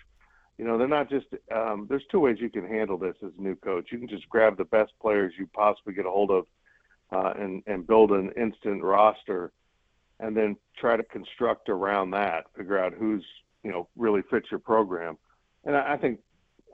You 0.58 0.66
know, 0.66 0.78
they're 0.78 0.90
not 0.90 1.10
just. 1.10 1.28
Um, 1.56 1.88
there's 1.90 2.04
two 2.12 2.20
ways 2.20 2.36
you 2.42 2.50
can 2.50 2.68
handle 2.68 2.98
this 2.98 3.16
as 3.26 3.32
a 3.40 3.42
new 3.42 3.56
coach. 3.56 3.94
You 3.94 4.00
can 4.00 4.10
just 4.10 4.28
grab 4.28 4.58
the 4.58 4.66
best 4.66 4.92
players 5.02 5.32
you 5.40 5.48
possibly 5.54 5.94
get 5.94 6.06
a 6.06 6.10
hold 6.12 6.32
of, 6.32 6.46
uh, 7.14 7.42
and 7.42 7.64
and 7.66 7.88
build 7.88 8.12
an 8.12 8.32
instant 8.36 8.84
roster, 8.84 9.54
and 10.20 10.36
then 10.36 10.58
try 10.78 10.98
to 10.98 11.04
construct 11.04 11.70
around 11.70 12.12
that. 12.12 12.44
Figure 12.58 12.78
out 12.78 12.92
who's 12.94 13.26
you 13.64 13.72
know 13.72 13.88
really 13.96 14.22
fits 14.30 14.48
your 14.52 14.60
program. 14.60 15.18
And 15.64 15.78
I, 15.78 15.94
I 15.94 15.98
think 15.98 16.20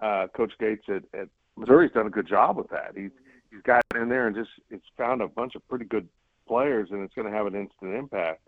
uh, 0.02 0.26
Coach 0.36 0.54
Gates 0.60 0.86
at, 0.88 1.04
at 1.14 1.28
Missouri's 1.58 1.92
done 1.92 2.08
a 2.08 2.10
good 2.10 2.28
job 2.28 2.58
with 2.58 2.72
that. 2.72 2.94
He's 2.96 3.12
he's 3.52 3.62
gotten 3.62 4.02
in 4.02 4.10
there 4.10 4.28
and 4.28 4.36
just 4.36 4.50
it's 4.70 4.86
found 4.98 5.22
a 5.22 5.28
bunch 5.28 5.56
of 5.56 5.68
pretty 5.68 5.86
good 5.86 6.08
players, 6.48 6.90
and 6.92 7.04
it's 7.04 7.14
going 7.14 7.30
to 7.30 7.36
have 7.36 7.46
an 7.46 7.56
instant 7.56 7.94
impact. 7.94 8.48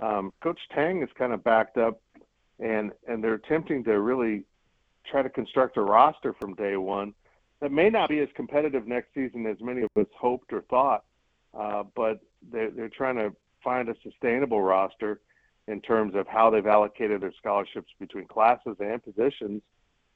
um, 0.00 0.32
Coach 0.42 0.60
Tang 0.74 1.02
is 1.02 1.08
kind 1.16 1.32
of 1.32 1.42
backed 1.44 1.78
up, 1.78 2.00
and 2.58 2.92
and 3.08 3.22
they're 3.22 3.34
attempting 3.34 3.84
to 3.84 4.00
really 4.00 4.44
try 5.10 5.22
to 5.22 5.30
construct 5.30 5.76
a 5.76 5.82
roster 5.82 6.34
from 6.40 6.54
day 6.54 6.76
one 6.76 7.14
that 7.60 7.70
may 7.70 7.90
not 7.90 8.08
be 8.08 8.18
as 8.20 8.28
competitive 8.34 8.86
next 8.86 9.14
season 9.14 9.46
as 9.46 9.56
many 9.60 9.82
of 9.82 9.88
us 9.96 10.06
hoped 10.18 10.52
or 10.52 10.62
thought, 10.62 11.04
uh, 11.58 11.82
but 11.94 12.20
they're, 12.52 12.70
they're 12.70 12.88
trying 12.88 13.16
to 13.16 13.32
find 13.62 13.88
a 13.88 13.94
sustainable 14.02 14.60
roster 14.60 15.20
in 15.66 15.80
terms 15.80 16.14
of 16.14 16.26
how 16.26 16.50
they've 16.50 16.66
allocated 16.66 17.22
their 17.22 17.32
scholarships 17.38 17.90
between 17.98 18.26
classes 18.26 18.76
and 18.80 19.02
positions 19.02 19.62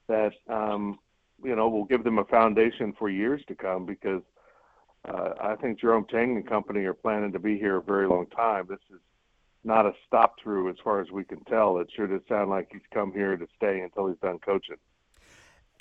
that 0.07 0.33
um, 0.47 0.99
you 1.43 1.55
know 1.55 1.69
will 1.69 1.85
give 1.85 2.03
them 2.03 2.19
a 2.19 2.25
foundation 2.25 2.93
for 2.97 3.09
years 3.09 3.41
to 3.47 3.55
come 3.55 3.85
because 3.85 4.21
uh, 5.07 5.29
I 5.41 5.55
think 5.55 5.79
Jerome 5.79 6.05
Tang 6.09 6.35
and 6.35 6.47
company 6.47 6.81
are 6.85 6.93
planning 6.93 7.31
to 7.31 7.39
be 7.39 7.57
here 7.57 7.77
a 7.77 7.81
very 7.81 8.07
long 8.07 8.27
time. 8.27 8.65
This 8.69 8.79
is 8.93 8.99
not 9.63 9.85
a 9.85 9.91
stop 10.07 10.35
through 10.41 10.69
as 10.69 10.75
far 10.83 11.01
as 11.01 11.11
we 11.11 11.23
can 11.23 11.43
tell. 11.45 11.79
It 11.79 11.89
sure 11.95 12.07
does 12.07 12.21
sound 12.27 12.49
like 12.49 12.69
he's 12.71 12.81
come 12.93 13.11
here 13.11 13.37
to 13.37 13.47
stay 13.55 13.79
until 13.79 14.07
he's 14.07 14.19
done 14.21 14.39
coaching. 14.39 14.77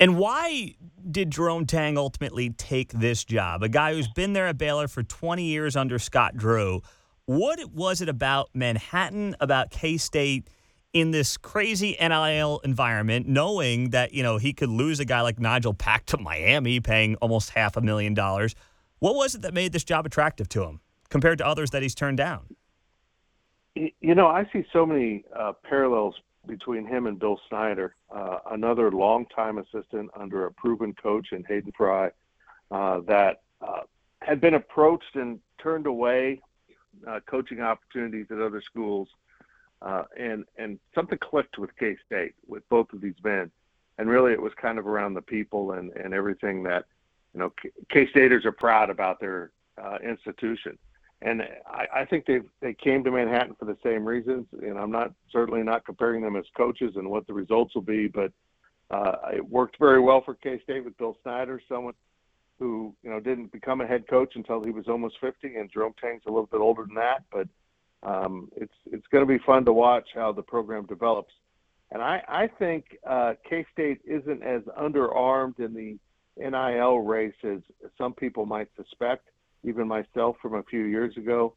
And 0.00 0.16
why 0.16 0.76
did 1.10 1.30
Jerome 1.30 1.66
Tang 1.66 1.98
ultimately 1.98 2.50
take 2.50 2.92
this 2.92 3.24
job? 3.24 3.64
A 3.64 3.68
guy 3.68 3.94
who's 3.94 4.08
been 4.08 4.32
there 4.32 4.46
at 4.46 4.56
Baylor 4.56 4.86
for 4.86 5.02
20 5.02 5.44
years 5.44 5.74
under 5.74 5.98
Scott 5.98 6.36
Drew. 6.36 6.82
What 7.26 7.72
was 7.72 8.00
it 8.00 8.08
about 8.08 8.50
Manhattan, 8.54 9.34
about 9.40 9.70
K 9.70 9.96
State? 9.96 10.48
In 10.92 11.10
this 11.10 11.36
crazy 11.36 11.96
NIL 12.00 12.60
environment, 12.64 13.28
knowing 13.28 13.90
that 13.90 14.12
you 14.12 14.22
know 14.22 14.38
he 14.38 14.52
could 14.52 14.68
lose 14.68 15.00
a 15.00 15.04
guy 15.04 15.20
like 15.20 15.38
Nigel 15.38 15.74
Pack 15.74 16.06
to 16.06 16.18
Miami, 16.18 16.80
paying 16.80 17.16
almost 17.16 17.50
half 17.50 17.76
a 17.76 17.80
million 17.80 18.14
dollars. 18.14 18.54
What 18.98 19.14
was 19.14 19.34
it 19.34 19.42
that 19.42 19.54
made 19.54 19.72
this 19.72 19.84
job 19.84 20.06
attractive 20.06 20.48
to 20.50 20.64
him 20.64 20.80
compared 21.08 21.38
to 21.38 21.46
others 21.46 21.70
that 21.70 21.82
he's 21.82 21.94
turned 21.94 22.16
down? 22.18 22.56
You 23.74 24.14
know, 24.14 24.26
I 24.26 24.48
see 24.52 24.64
so 24.72 24.84
many 24.84 25.24
uh, 25.38 25.52
parallels 25.62 26.16
between 26.46 26.86
him 26.86 27.06
and 27.06 27.18
Bill 27.18 27.38
Snyder, 27.48 27.94
uh, 28.10 28.38
another 28.50 28.90
longtime 28.90 29.58
assistant 29.58 30.10
under 30.18 30.46
a 30.46 30.52
proven 30.52 30.94
coach 30.94 31.28
in 31.32 31.44
Hayden 31.44 31.72
Fry, 31.76 32.10
uh, 32.70 33.00
that 33.06 33.42
uh, 33.60 33.82
had 34.20 34.40
been 34.40 34.54
approached 34.54 35.14
and 35.14 35.38
turned 35.62 35.86
away 35.86 36.40
uh, 37.06 37.20
coaching 37.28 37.60
opportunities 37.60 38.26
at 38.30 38.40
other 38.40 38.62
schools, 38.62 39.08
uh, 39.82 40.04
and 40.18 40.44
and 40.56 40.78
something 40.94 41.18
clicked 41.18 41.58
with 41.58 41.70
K 41.76 41.96
State 42.06 42.34
with 42.46 42.68
both 42.68 42.92
of 42.92 43.00
these 43.00 43.14
men, 43.22 43.50
and 43.98 44.08
really 44.08 44.32
it 44.32 44.42
was 44.42 44.52
kind 44.60 44.78
of 44.78 44.86
around 44.86 45.14
the 45.14 45.22
people 45.22 45.72
and 45.72 45.92
and 45.92 46.14
everything 46.14 46.62
that 46.64 46.84
you 47.34 47.40
know 47.40 47.52
K 47.90 48.08
Staters 48.10 48.44
are 48.44 48.52
proud 48.52 48.90
about 48.90 49.20
their 49.20 49.50
uh, 49.82 49.98
institution 50.02 50.78
and 51.22 51.42
I, 51.66 52.00
I 52.00 52.04
think 52.04 52.26
they 52.26 52.40
they 52.60 52.74
came 52.74 53.02
to 53.04 53.10
Manhattan 53.10 53.56
for 53.58 53.64
the 53.64 53.76
same 53.82 54.04
reasons. 54.04 54.46
And 54.62 54.78
I'm 54.78 54.90
not 54.90 55.12
certainly 55.30 55.62
not 55.62 55.84
comparing 55.84 56.22
them 56.22 56.36
as 56.36 56.44
coaches 56.56 56.94
and 56.96 57.08
what 57.08 57.26
the 57.26 57.32
results 57.32 57.74
will 57.74 57.82
be, 57.82 58.06
but 58.06 58.32
uh, 58.90 59.16
it 59.34 59.46
worked 59.46 59.78
very 59.78 60.00
well 60.00 60.22
for 60.24 60.34
K 60.34 60.60
State 60.62 60.84
with 60.84 60.96
Bill 60.96 61.16
Snyder, 61.22 61.60
someone 61.68 61.94
who 62.58 62.94
you 63.02 63.10
know 63.10 63.20
didn't 63.20 63.52
become 63.52 63.80
a 63.80 63.86
head 63.86 64.06
coach 64.08 64.34
until 64.36 64.62
he 64.62 64.70
was 64.70 64.86
almost 64.88 65.16
50, 65.20 65.56
and 65.56 65.70
Jerome 65.72 65.94
Tang's 66.00 66.22
a 66.26 66.30
little 66.30 66.46
bit 66.46 66.60
older 66.60 66.84
than 66.84 66.94
that. 66.94 67.24
But 67.32 67.48
um, 68.02 68.48
it's 68.56 68.72
it's 68.86 69.06
going 69.08 69.26
to 69.26 69.38
be 69.38 69.42
fun 69.44 69.64
to 69.64 69.72
watch 69.72 70.08
how 70.14 70.32
the 70.32 70.42
program 70.42 70.86
develops. 70.86 71.32
And 71.90 72.02
I, 72.02 72.22
I 72.28 72.46
think 72.46 72.98
uh, 73.06 73.34
K 73.48 73.64
State 73.72 74.00
isn't 74.04 74.42
as 74.42 74.62
underarmed 74.78 75.58
in 75.58 75.74
the 75.74 75.98
NIL 76.36 76.98
race 76.98 77.34
as 77.42 77.60
some 77.96 78.12
people 78.12 78.46
might 78.46 78.68
suspect 78.76 79.28
even 79.64 79.88
myself 79.88 80.36
from 80.40 80.54
a 80.54 80.62
few 80.62 80.84
years 80.84 81.16
ago. 81.16 81.54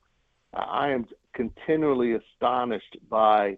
I 0.53 0.89
am 0.89 1.05
continually 1.33 2.13
astonished 2.13 2.97
by 3.09 3.57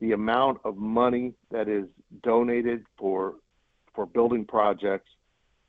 the 0.00 0.12
amount 0.12 0.58
of 0.64 0.76
money 0.76 1.32
that 1.50 1.68
is 1.68 1.86
donated 2.22 2.84
for 2.98 3.34
for 3.94 4.04
building 4.04 4.44
projects 4.44 5.08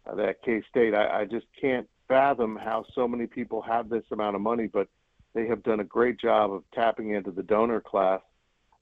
uh, 0.08 0.20
at 0.22 0.42
K 0.44 0.62
State. 0.70 0.96
I, 0.96 1.22
I 1.22 1.26
just 1.26 1.46
can't 1.60 1.88
fathom 2.08 2.56
how 2.56 2.86
so 2.96 3.08
many 3.08 3.28
people 3.28 3.62
have 3.62 3.90
this 3.90 4.04
amount 4.12 4.36
of 4.36 4.42
money, 4.42 4.68
but 4.68 4.88
they 5.34 5.48
have 5.48 5.64
done 5.64 5.80
a 5.80 5.84
great 5.86 6.20
job 6.20 6.52
of 6.52 6.64
tapping 6.74 7.12
into 7.12 7.32
the 7.32 7.44
donor 7.44 7.82
class 7.82 8.22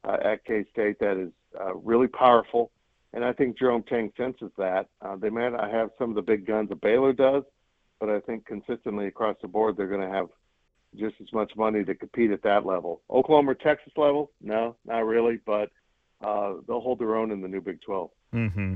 uh, 0.04 0.18
at 0.24 0.46
K 0.46 0.66
State 0.72 1.00
that 1.00 1.18
is 1.18 1.32
uh, 1.60 1.75
really 1.75 2.08
powerful. 2.08 2.72
And 3.14 3.24
I 3.24 3.32
think 3.34 3.58
Jerome 3.58 3.84
Tang 3.84 4.12
senses 4.18 4.52
that. 4.58 4.88
Uh, 5.02 5.16
they 5.16 5.30
may 5.30 5.50
not 5.50 5.72
have 5.72 5.90
some 5.98 6.10
of 6.10 6.16
the 6.16 6.22
big 6.22 6.46
guns 6.46 6.70
that 6.70 6.82
Baylor 6.82 7.14
does, 7.14 7.44
but 8.00 8.10
I 8.10 8.20
think 8.20 8.46
consistently 8.46 9.08
across 9.08 9.38
the 9.42 9.48
board 9.48 9.78
they're 9.78 9.88
going 9.88 10.02
to 10.02 10.14
have 10.14 10.28
just 10.98 11.16
as 11.22 11.32
much 11.34 11.52
money 11.56 11.84
to 11.84 11.96
compete 11.96 12.32
at 12.32 12.44
that 12.44 12.66
level. 12.66 13.02
Oklahoma 13.10 13.52
or 13.52 13.56
Texas 13.56 13.94
level? 13.98 14.32
No, 14.42 14.75
not 14.86 15.06
really, 15.06 15.40
but 15.46 15.70
uh, 16.22 16.54
they'll 16.68 16.82
hold 16.82 17.00
their 17.00 17.16
own 17.16 17.32
in 17.32 17.42
the 17.42 17.48
new 17.48 17.62
Big 17.62 17.82
12. 17.82 18.10
Mm-hmm. 18.34 18.74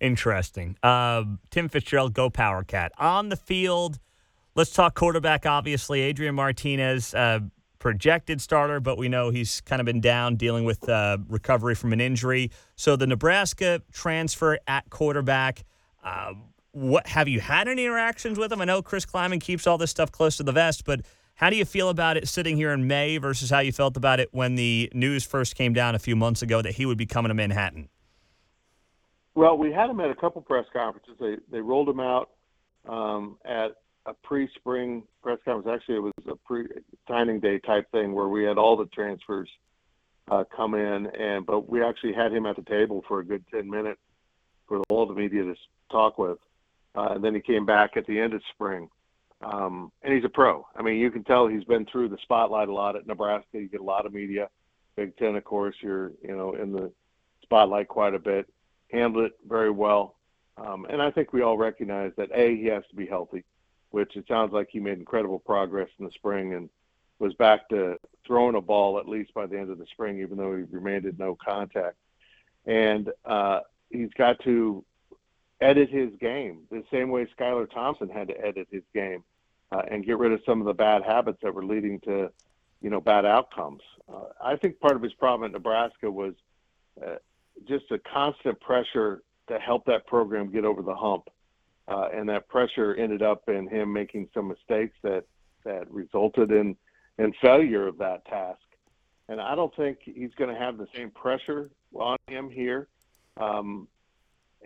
Interesting. 0.00 0.76
Uh, 0.82 1.24
Tim 1.50 1.68
Fitzgerald, 1.68 2.14
go 2.14 2.30
Power 2.30 2.62
Cat. 2.64 2.92
On 2.98 3.28
the 3.28 3.36
field, 3.36 3.98
let's 4.56 4.72
talk 4.72 4.94
quarterback, 4.94 5.46
obviously. 5.46 6.00
Adrian 6.00 6.34
Martinez, 6.34 7.14
uh, 7.14 7.40
projected 7.78 8.40
starter, 8.40 8.80
but 8.80 8.98
we 8.98 9.08
know 9.08 9.30
he's 9.30 9.60
kind 9.60 9.78
of 9.78 9.86
been 9.86 10.00
down 10.00 10.34
dealing 10.34 10.64
with 10.64 10.88
uh, 10.88 11.18
recovery 11.28 11.74
from 11.74 11.92
an 11.92 12.00
injury. 12.00 12.50
So 12.74 12.96
the 12.96 13.06
Nebraska 13.06 13.82
transfer 13.92 14.58
at 14.66 14.90
quarterback. 14.90 15.64
Uh, 16.02 16.32
what 16.72 17.06
have 17.06 17.28
you 17.28 17.40
had 17.40 17.68
any 17.68 17.84
interactions 17.84 18.38
with 18.38 18.52
him? 18.52 18.60
I 18.60 18.64
know 18.64 18.82
Chris 18.82 19.06
Klieman 19.06 19.40
keeps 19.40 19.66
all 19.66 19.78
this 19.78 19.90
stuff 19.90 20.10
close 20.10 20.36
to 20.38 20.42
the 20.42 20.52
vest, 20.52 20.84
but 20.84 21.02
how 21.34 21.50
do 21.50 21.56
you 21.56 21.64
feel 21.64 21.90
about 21.90 22.16
it 22.16 22.28
sitting 22.28 22.56
here 22.56 22.72
in 22.72 22.86
May 22.86 23.18
versus 23.18 23.50
how 23.50 23.60
you 23.60 23.72
felt 23.72 23.96
about 23.96 24.20
it 24.20 24.30
when 24.32 24.54
the 24.54 24.90
news 24.94 25.24
first 25.24 25.54
came 25.54 25.72
down 25.72 25.94
a 25.94 25.98
few 25.98 26.16
months 26.16 26.42
ago 26.42 26.62
that 26.62 26.74
he 26.74 26.86
would 26.86 26.98
be 26.98 27.06
coming 27.06 27.28
to 27.28 27.34
Manhattan? 27.34 27.88
Well, 29.34 29.58
we 29.58 29.70
had 29.70 29.90
him 29.90 30.00
at 30.00 30.10
a 30.10 30.14
couple 30.14 30.40
press 30.40 30.64
conferences. 30.72 31.14
They 31.20 31.36
they 31.50 31.60
rolled 31.60 31.90
him 31.90 32.00
out 32.00 32.30
um, 32.88 33.36
at 33.44 33.76
a 34.06 34.14
pre-spring 34.14 35.02
press 35.22 35.38
conference. 35.44 35.74
Actually, 35.74 35.96
it 35.96 36.00
was 36.00 36.12
a 36.28 36.36
pre-signing 36.36 37.40
day 37.40 37.58
type 37.58 37.90
thing 37.90 38.12
where 38.12 38.28
we 38.28 38.44
had 38.44 38.58
all 38.58 38.76
the 38.76 38.86
transfers 38.86 39.48
uh, 40.30 40.44
come 40.54 40.74
in, 40.74 41.06
and 41.06 41.44
but 41.46 41.68
we 41.68 41.82
actually 41.82 42.12
had 42.12 42.32
him 42.32 42.46
at 42.46 42.56
the 42.56 42.62
table 42.62 43.04
for 43.06 43.20
a 43.20 43.24
good 43.24 43.44
ten 43.52 43.68
minutes 43.68 44.00
for 44.68 44.82
all 44.88 45.06
the 45.06 45.14
media 45.14 45.44
to 45.44 45.54
talk 45.90 46.18
with. 46.18 46.38
Uh, 46.94 47.12
and 47.14 47.24
then 47.24 47.34
he 47.34 47.40
came 47.40 47.66
back 47.66 47.96
at 47.96 48.06
the 48.06 48.18
end 48.18 48.32
of 48.32 48.40
spring. 48.54 48.88
Um, 49.42 49.92
and 50.02 50.14
he's 50.14 50.24
a 50.24 50.30
pro. 50.30 50.66
I 50.74 50.82
mean, 50.82 50.96
you 50.96 51.10
can 51.10 51.22
tell 51.22 51.46
he's 51.46 51.64
been 51.64 51.84
through 51.86 52.08
the 52.08 52.16
spotlight 52.22 52.68
a 52.68 52.72
lot 52.72 52.96
at 52.96 53.06
Nebraska. 53.06 53.60
You 53.60 53.68
get 53.68 53.80
a 53.80 53.84
lot 53.84 54.06
of 54.06 54.14
media. 54.14 54.48
Big 54.96 55.16
Ten, 55.18 55.36
of 55.36 55.44
course, 55.44 55.76
you're 55.80 56.12
you 56.22 56.34
know 56.34 56.54
in 56.54 56.72
the 56.72 56.90
spotlight 57.42 57.88
quite 57.88 58.14
a 58.14 58.18
bit. 58.18 58.46
Handled 58.90 59.26
it 59.26 59.32
very 59.46 59.70
well, 59.70 60.16
um, 60.56 60.86
and 60.88 61.02
I 61.02 61.10
think 61.10 61.32
we 61.32 61.42
all 61.42 61.58
recognize 61.58 62.12
that 62.16 62.30
a 62.32 62.56
he 62.56 62.66
has 62.66 62.82
to 62.88 62.96
be 62.96 63.04
healthy, 63.04 63.44
which 63.90 64.16
it 64.16 64.24
sounds 64.28 64.52
like 64.52 64.68
he 64.70 64.80
made 64.80 64.98
incredible 64.98 65.38
progress 65.38 65.88
in 65.98 66.04
the 66.04 66.12
spring 66.12 66.54
and 66.54 66.68
was 67.18 67.34
back 67.34 67.68
to 67.70 67.98
throwing 68.26 68.56
a 68.56 68.60
ball 68.60 68.98
at 68.98 69.08
least 69.08 69.32
by 69.32 69.46
the 69.46 69.58
end 69.58 69.70
of 69.70 69.78
the 69.78 69.86
spring, 69.86 70.20
even 70.20 70.36
though 70.36 70.56
he 70.56 70.64
remained 70.70 71.06
at 71.06 71.18
no 71.18 71.34
contact. 71.34 71.96
And 72.66 73.10
uh, 73.24 73.60
he's 73.90 74.10
got 74.16 74.38
to 74.40 74.84
edit 75.60 75.88
his 75.88 76.10
game 76.20 76.62
the 76.70 76.84
same 76.90 77.10
way 77.10 77.26
Skylar 77.38 77.70
Thompson 77.70 78.08
had 78.08 78.28
to 78.28 78.38
edit 78.44 78.68
his 78.70 78.82
game 78.94 79.24
uh, 79.72 79.82
and 79.90 80.04
get 80.04 80.18
rid 80.18 80.32
of 80.32 80.40
some 80.44 80.60
of 80.60 80.66
the 80.66 80.74
bad 80.74 81.02
habits 81.02 81.38
that 81.42 81.54
were 81.54 81.64
leading 81.64 82.00
to, 82.00 82.30
you 82.82 82.90
know, 82.90 83.00
bad 83.00 83.24
outcomes. 83.24 83.82
Uh, 84.12 84.24
I 84.42 84.56
think 84.56 84.78
part 84.80 84.96
of 84.96 85.02
his 85.02 85.14
problem 85.14 85.48
at 85.48 85.52
Nebraska 85.52 86.10
was 86.10 86.34
uh, 87.04 87.16
just 87.66 87.90
a 87.90 87.98
constant 87.98 88.60
pressure 88.60 89.22
to 89.48 89.58
help 89.58 89.84
that 89.86 90.06
program 90.06 90.50
get 90.50 90.64
over 90.64 90.82
the 90.82 90.94
hump, 90.94 91.28
uh, 91.88 92.08
and 92.12 92.28
that 92.28 92.48
pressure 92.48 92.94
ended 92.94 93.22
up 93.22 93.48
in 93.48 93.68
him 93.68 93.92
making 93.92 94.28
some 94.34 94.48
mistakes 94.48 94.96
that 95.02 95.24
that 95.64 95.90
resulted 95.90 96.50
in 96.50 96.76
in 97.18 97.32
failure 97.40 97.86
of 97.86 97.98
that 97.98 98.24
task. 98.26 98.60
And 99.28 99.40
I 99.40 99.54
don't 99.54 99.74
think 99.74 99.98
he's 100.02 100.34
going 100.36 100.52
to 100.54 100.60
have 100.60 100.78
the 100.78 100.86
same 100.94 101.10
pressure 101.10 101.70
on 101.94 102.16
him 102.28 102.50
here. 102.50 102.88
Um, 103.36 103.88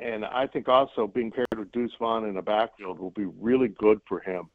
and 0.00 0.24
I 0.24 0.46
think 0.46 0.68
also 0.68 1.06
being 1.06 1.30
paired 1.30 1.46
with 1.56 1.72
Deuce 1.72 1.92
Vaughn 1.98 2.24
in 2.24 2.34
the 2.34 2.42
backfield 2.42 2.98
will 2.98 3.10
be 3.10 3.24
really 3.24 3.68
good 3.68 4.00
for 4.08 4.20
him, 4.20 4.48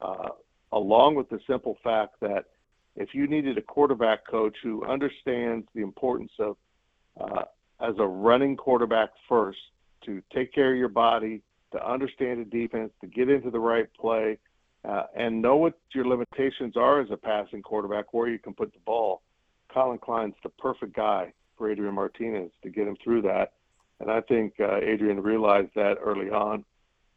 uh, 0.00 0.30
along 0.72 1.14
with 1.14 1.28
the 1.28 1.40
simple 1.46 1.76
fact 1.82 2.16
that 2.20 2.46
if 2.96 3.14
you 3.14 3.26
needed 3.26 3.58
a 3.58 3.62
quarterback 3.62 4.26
coach 4.26 4.56
who 4.62 4.84
understands 4.86 5.66
the 5.74 5.82
importance 5.82 6.32
of, 6.38 6.56
uh, 7.20 7.42
as 7.80 7.94
a 7.98 8.06
running 8.06 8.56
quarterback 8.56 9.10
first, 9.28 9.58
to 10.04 10.22
take 10.32 10.52
care 10.52 10.72
of 10.72 10.78
your 10.78 10.88
body, 10.88 11.42
to 11.72 11.88
understand 11.88 12.40
the 12.40 12.44
defense, 12.44 12.92
to 13.00 13.06
get 13.06 13.28
into 13.28 13.50
the 13.50 13.58
right 13.58 13.88
play, 13.98 14.38
uh, 14.84 15.04
and 15.16 15.42
know 15.42 15.56
what 15.56 15.74
your 15.94 16.06
limitations 16.06 16.76
are 16.76 17.00
as 17.00 17.10
a 17.10 17.16
passing 17.16 17.62
quarterback, 17.62 18.12
where 18.12 18.28
you 18.28 18.38
can 18.38 18.54
put 18.54 18.72
the 18.72 18.80
ball. 18.86 19.22
Collin 19.72 19.98
Klein's 19.98 20.34
the 20.42 20.48
perfect 20.50 20.94
guy 20.94 21.32
for 21.56 21.70
Adrian 21.70 21.94
Martinez 21.94 22.50
to 22.62 22.70
get 22.70 22.86
him 22.86 22.96
through 23.02 23.22
that 23.22 23.52
and 24.00 24.10
I 24.10 24.20
think 24.20 24.54
uh, 24.60 24.76
Adrian 24.76 25.22
realized 25.22 25.70
that 25.74 25.96
early 26.02 26.28
on. 26.30 26.64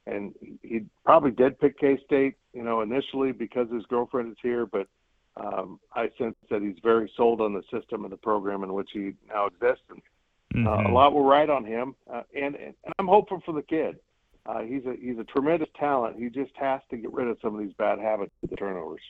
And 0.07 0.33
he 0.63 0.85
probably 1.05 1.31
did 1.31 1.59
pick 1.59 1.77
K 1.77 1.99
State, 2.05 2.35
you 2.53 2.63
know, 2.63 2.81
initially 2.81 3.31
because 3.31 3.69
his 3.69 3.85
girlfriend 3.87 4.31
is 4.31 4.37
here. 4.41 4.65
But 4.65 4.87
Um, 5.39 5.79
I 5.93 6.09
sense 6.17 6.35
that 6.49 6.61
he's 6.61 6.79
very 6.83 7.09
sold 7.15 7.39
on 7.39 7.53
the 7.53 7.63
system 7.71 8.03
and 8.03 8.11
the 8.11 8.17
program 8.17 8.63
in 8.63 8.73
which 8.73 8.89
he 8.91 9.13
now 9.27 9.45
exists, 9.45 9.85
and 9.89 10.01
mm-hmm. 10.53 10.67
uh, 10.67 10.71
a 10.71 10.77
mm-hmm. 10.77 10.93
lot 10.93 11.13
will 11.13 11.23
ride 11.23 11.49
on 11.49 11.63
him. 11.63 11.95
Uh, 12.11 12.23
and, 12.35 12.55
and 12.55 12.73
I'm 12.97 13.07
hopeful 13.07 13.41
for 13.45 13.53
the 13.53 13.61
kid. 13.61 13.99
Uh, 14.49 14.61
he's 14.61 14.83
a 14.85 14.95
he's 14.99 15.19
a 15.19 15.23
tremendous 15.25 15.69
talent. 15.79 16.17
He 16.17 16.29
just 16.29 16.51
has 16.55 16.81
to 16.89 16.97
get 16.97 17.13
rid 17.13 17.27
of 17.27 17.37
some 17.41 17.53
of 17.53 17.61
these 17.61 17.73
bad 17.77 17.99
habits, 17.99 18.31
the 18.49 18.55
turnovers. 18.55 19.01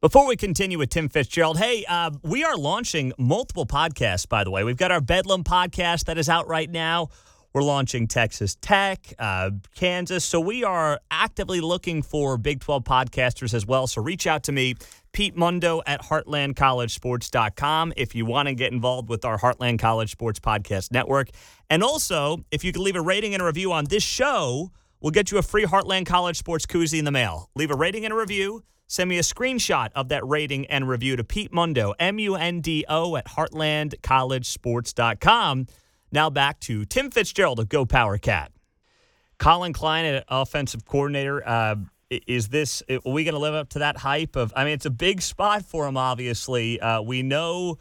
Before 0.00 0.26
we 0.26 0.34
continue 0.34 0.78
with 0.78 0.88
Tim 0.90 1.08
Fitzgerald, 1.08 1.58
hey, 1.58 1.84
uh, 1.88 2.10
we 2.24 2.42
are 2.42 2.56
launching 2.56 3.12
multiple 3.16 3.64
podcasts. 3.64 4.28
By 4.28 4.42
the 4.42 4.50
way, 4.50 4.64
we've 4.64 4.76
got 4.76 4.90
our 4.90 5.00
Bedlam 5.00 5.44
podcast 5.44 6.06
that 6.06 6.18
is 6.18 6.28
out 6.28 6.48
right 6.48 6.68
now. 6.68 7.10
We're 7.52 7.62
launching 7.62 8.08
Texas 8.08 8.56
Tech, 8.60 9.12
uh, 9.18 9.50
Kansas. 9.76 10.24
So 10.24 10.40
we 10.40 10.64
are 10.64 10.98
actively 11.10 11.60
looking 11.60 12.02
for 12.02 12.38
Big 12.38 12.60
12 12.60 12.82
podcasters 12.82 13.52
as 13.52 13.66
well. 13.66 13.86
So 13.86 14.02
reach 14.02 14.26
out 14.26 14.42
to 14.44 14.52
me, 14.52 14.74
Pete 15.12 15.36
Mundo 15.36 15.82
at 15.86 16.00
heartlandcollegesports.com 16.02 17.92
if 17.96 18.14
you 18.14 18.24
want 18.24 18.48
to 18.48 18.54
get 18.54 18.72
involved 18.72 19.10
with 19.10 19.26
our 19.26 19.38
Heartland 19.38 19.78
College 19.78 20.10
Sports 20.10 20.40
Podcast 20.40 20.90
Network. 20.92 21.28
And 21.72 21.82
also, 21.82 22.44
if 22.50 22.62
you 22.64 22.70
can 22.70 22.84
leave 22.84 22.96
a 22.96 23.00
rating 23.00 23.32
and 23.32 23.42
a 23.42 23.46
review 23.46 23.72
on 23.72 23.86
this 23.86 24.02
show, 24.02 24.70
we'll 25.00 25.10
get 25.10 25.30
you 25.30 25.38
a 25.38 25.42
free 25.42 25.64
Heartland 25.64 26.04
College 26.04 26.36
Sports 26.36 26.66
koozie 26.66 26.98
in 26.98 27.06
the 27.06 27.10
mail. 27.10 27.48
Leave 27.54 27.70
a 27.70 27.74
rating 27.74 28.04
and 28.04 28.12
a 28.12 28.14
review. 28.14 28.62
Send 28.88 29.08
me 29.08 29.16
a 29.16 29.22
screenshot 29.22 29.88
of 29.94 30.10
that 30.10 30.22
rating 30.26 30.66
and 30.66 30.86
review 30.86 31.16
to 31.16 31.24
Pete 31.24 31.50
Mundo, 31.50 31.94
M 31.98 32.18
U 32.18 32.34
N 32.34 32.60
D 32.60 32.84
O, 32.90 33.16
at 33.16 33.26
heartlandcollegesports.com. 33.26 35.66
Now 36.12 36.28
back 36.28 36.60
to 36.60 36.84
Tim 36.84 37.10
Fitzgerald 37.10 37.58
of 37.58 37.70
Go 37.70 37.86
Power 37.86 38.18
Cat. 38.18 38.52
Collin 39.38 39.72
Klein, 39.72 40.22
offensive 40.28 40.84
coordinator. 40.84 41.42
Uh, 41.48 41.76
is 42.10 42.48
this 42.48 42.82
are 42.90 43.00
we 43.06 43.24
going 43.24 43.32
to 43.32 43.40
live 43.40 43.54
up 43.54 43.70
to 43.70 43.78
that 43.78 43.96
hype 43.96 44.36
of? 44.36 44.52
I 44.54 44.64
mean, 44.64 44.74
it's 44.74 44.84
a 44.84 44.90
big 44.90 45.22
spot 45.22 45.64
for 45.64 45.88
him. 45.88 45.96
Obviously, 45.96 46.78
uh, 46.80 47.00
we 47.00 47.22
know 47.22 47.78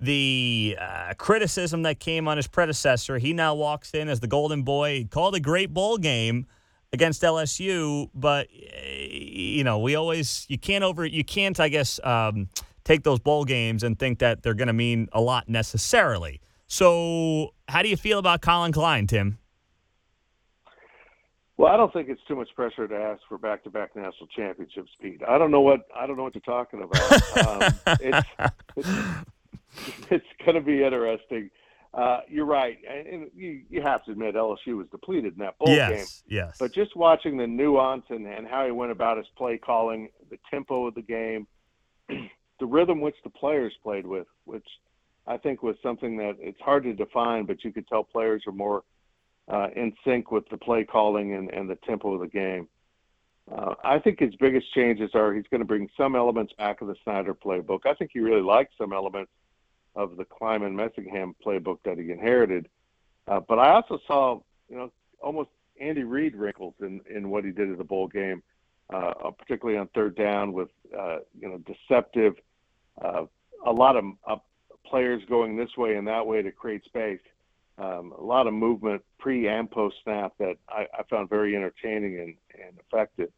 the 0.00 0.76
uh, 0.80 1.14
criticism 1.18 1.82
that 1.82 2.00
came 2.00 2.26
on 2.26 2.36
his 2.36 2.46
predecessor. 2.46 3.18
He 3.18 3.32
now 3.32 3.54
walks 3.54 3.92
in 3.92 4.08
as 4.08 4.20
the 4.20 4.26
golden 4.26 4.62
boy. 4.62 4.98
He 4.98 5.04
called 5.04 5.34
a 5.34 5.40
great 5.40 5.72
bowl 5.72 5.98
game 5.98 6.46
against 6.92 7.22
LSU, 7.22 8.08
but 8.14 8.48
eh, 8.52 9.08
you 9.10 9.64
know 9.64 9.78
we 9.78 9.94
always 9.94 10.46
you 10.48 10.58
can't 10.58 10.84
over 10.84 11.04
you 11.04 11.24
can't 11.24 11.60
I 11.60 11.68
guess 11.68 12.00
um, 12.02 12.48
take 12.84 13.02
those 13.02 13.20
bowl 13.20 13.44
games 13.44 13.82
and 13.82 13.98
think 13.98 14.18
that 14.20 14.42
they're 14.42 14.54
going 14.54 14.68
to 14.68 14.72
mean 14.72 15.08
a 15.12 15.20
lot 15.20 15.48
necessarily. 15.48 16.40
So, 16.66 17.54
how 17.68 17.82
do 17.82 17.88
you 17.88 17.96
feel 17.96 18.18
about 18.18 18.42
Collin 18.42 18.72
Klein, 18.72 19.06
Tim? 19.06 19.38
Well, 21.56 21.70
I 21.70 21.76
don't 21.76 21.92
think 21.92 22.08
it's 22.08 22.22
too 22.26 22.36
much 22.36 22.48
pressure 22.56 22.88
to 22.88 22.96
ask 22.96 23.20
for 23.28 23.36
back-to-back 23.36 23.94
national 23.94 24.28
championships, 24.34 24.90
Pete. 25.02 25.20
I 25.28 25.36
don't 25.36 25.50
know 25.50 25.60
what 25.60 25.80
I 25.94 26.06
don't 26.06 26.16
know 26.16 26.22
what 26.22 26.34
you're 26.34 26.40
talking 26.42 26.82
about. 26.82 27.12
um, 27.46 27.96
it's 28.00 28.28
it's, 28.76 28.88
it's 30.10 30.26
going 30.44 30.54
to 30.54 30.60
be 30.60 30.82
interesting. 30.82 31.50
Uh, 31.92 32.20
you're 32.28 32.46
right, 32.46 32.78
and 32.88 33.30
you, 33.34 33.62
you 33.68 33.82
have 33.82 34.04
to 34.04 34.12
admit 34.12 34.36
LSU 34.36 34.76
was 34.76 34.86
depleted 34.92 35.32
in 35.32 35.38
that 35.40 35.58
bowl 35.58 35.74
yes, 35.74 36.22
game. 36.28 36.38
Yes. 36.38 36.56
But 36.58 36.72
just 36.72 36.94
watching 36.94 37.36
the 37.36 37.48
nuance 37.48 38.04
and, 38.10 38.26
and 38.26 38.46
how 38.46 38.64
he 38.64 38.70
went 38.70 38.92
about 38.92 39.16
his 39.16 39.26
play 39.36 39.58
calling, 39.58 40.08
the 40.30 40.38
tempo 40.48 40.86
of 40.86 40.94
the 40.94 41.02
game, 41.02 41.48
the 42.08 42.66
rhythm 42.66 43.00
which 43.00 43.16
the 43.24 43.30
players 43.30 43.72
played 43.82 44.06
with, 44.06 44.28
which 44.44 44.66
I 45.26 45.36
think 45.36 45.64
was 45.64 45.74
something 45.82 46.16
that 46.18 46.36
it's 46.38 46.60
hard 46.60 46.84
to 46.84 46.92
define, 46.92 47.44
but 47.44 47.64
you 47.64 47.72
could 47.72 47.88
tell 47.88 48.04
players 48.04 48.44
are 48.46 48.52
more 48.52 48.84
uh, 49.48 49.68
in 49.74 49.92
sync 50.04 50.30
with 50.30 50.48
the 50.48 50.58
play 50.58 50.84
calling 50.84 51.34
and, 51.34 51.52
and 51.52 51.68
the 51.68 51.76
tempo 51.86 52.14
of 52.14 52.20
the 52.20 52.28
game. 52.28 52.68
Uh, 53.50 53.74
I 53.82 53.98
think 53.98 54.20
his 54.20 54.34
biggest 54.36 54.72
changes 54.74 55.10
are 55.14 55.34
he's 55.34 55.46
going 55.50 55.60
to 55.60 55.66
bring 55.66 55.88
some 55.96 56.14
elements 56.14 56.52
back 56.56 56.82
of 56.82 56.86
the 56.86 56.94
Snyder 57.02 57.34
playbook. 57.34 57.80
I 57.84 57.94
think 57.94 58.12
he 58.12 58.20
really 58.20 58.42
likes 58.42 58.72
some 58.78 58.92
elements 58.92 59.32
of 59.94 60.16
the 60.16 60.24
Klieman 60.24 60.74
Messingham 60.74 61.34
playbook 61.44 61.78
that 61.84 61.98
he 61.98 62.10
inherited. 62.10 62.68
Uh, 63.26 63.40
but 63.40 63.58
I 63.58 63.72
also 63.72 63.98
saw, 64.06 64.40
you 64.68 64.76
know, 64.76 64.92
almost 65.22 65.50
Andy 65.80 66.04
Reid 66.04 66.34
wrinkles 66.34 66.74
in, 66.80 67.00
in 67.14 67.30
what 67.30 67.44
he 67.44 67.50
did 67.50 67.68
in 67.68 67.76
the 67.76 67.84
bowl 67.84 68.08
game, 68.08 68.42
uh, 68.92 69.30
particularly 69.38 69.78
on 69.78 69.88
third 69.88 70.16
down 70.16 70.52
with, 70.52 70.68
uh, 70.98 71.18
you 71.38 71.48
know, 71.48 71.58
deceptive, 71.58 72.34
uh, 73.02 73.24
a 73.66 73.72
lot 73.72 73.96
of 73.96 74.40
players 74.86 75.22
going 75.28 75.56
this 75.56 75.76
way 75.76 75.96
and 75.96 76.06
that 76.06 76.26
way 76.26 76.42
to 76.42 76.50
create 76.50 76.84
space. 76.84 77.20
Um, 77.78 78.12
a 78.18 78.22
lot 78.22 78.46
of 78.46 78.52
movement 78.52 79.02
pre 79.18 79.48
and 79.48 79.70
post 79.70 79.96
snap 80.04 80.32
that 80.38 80.56
I, 80.68 80.86
I 80.98 81.02
found 81.08 81.30
very 81.30 81.56
entertaining 81.56 82.18
and, 82.20 82.34
and 82.62 82.78
effective. 82.78 83.30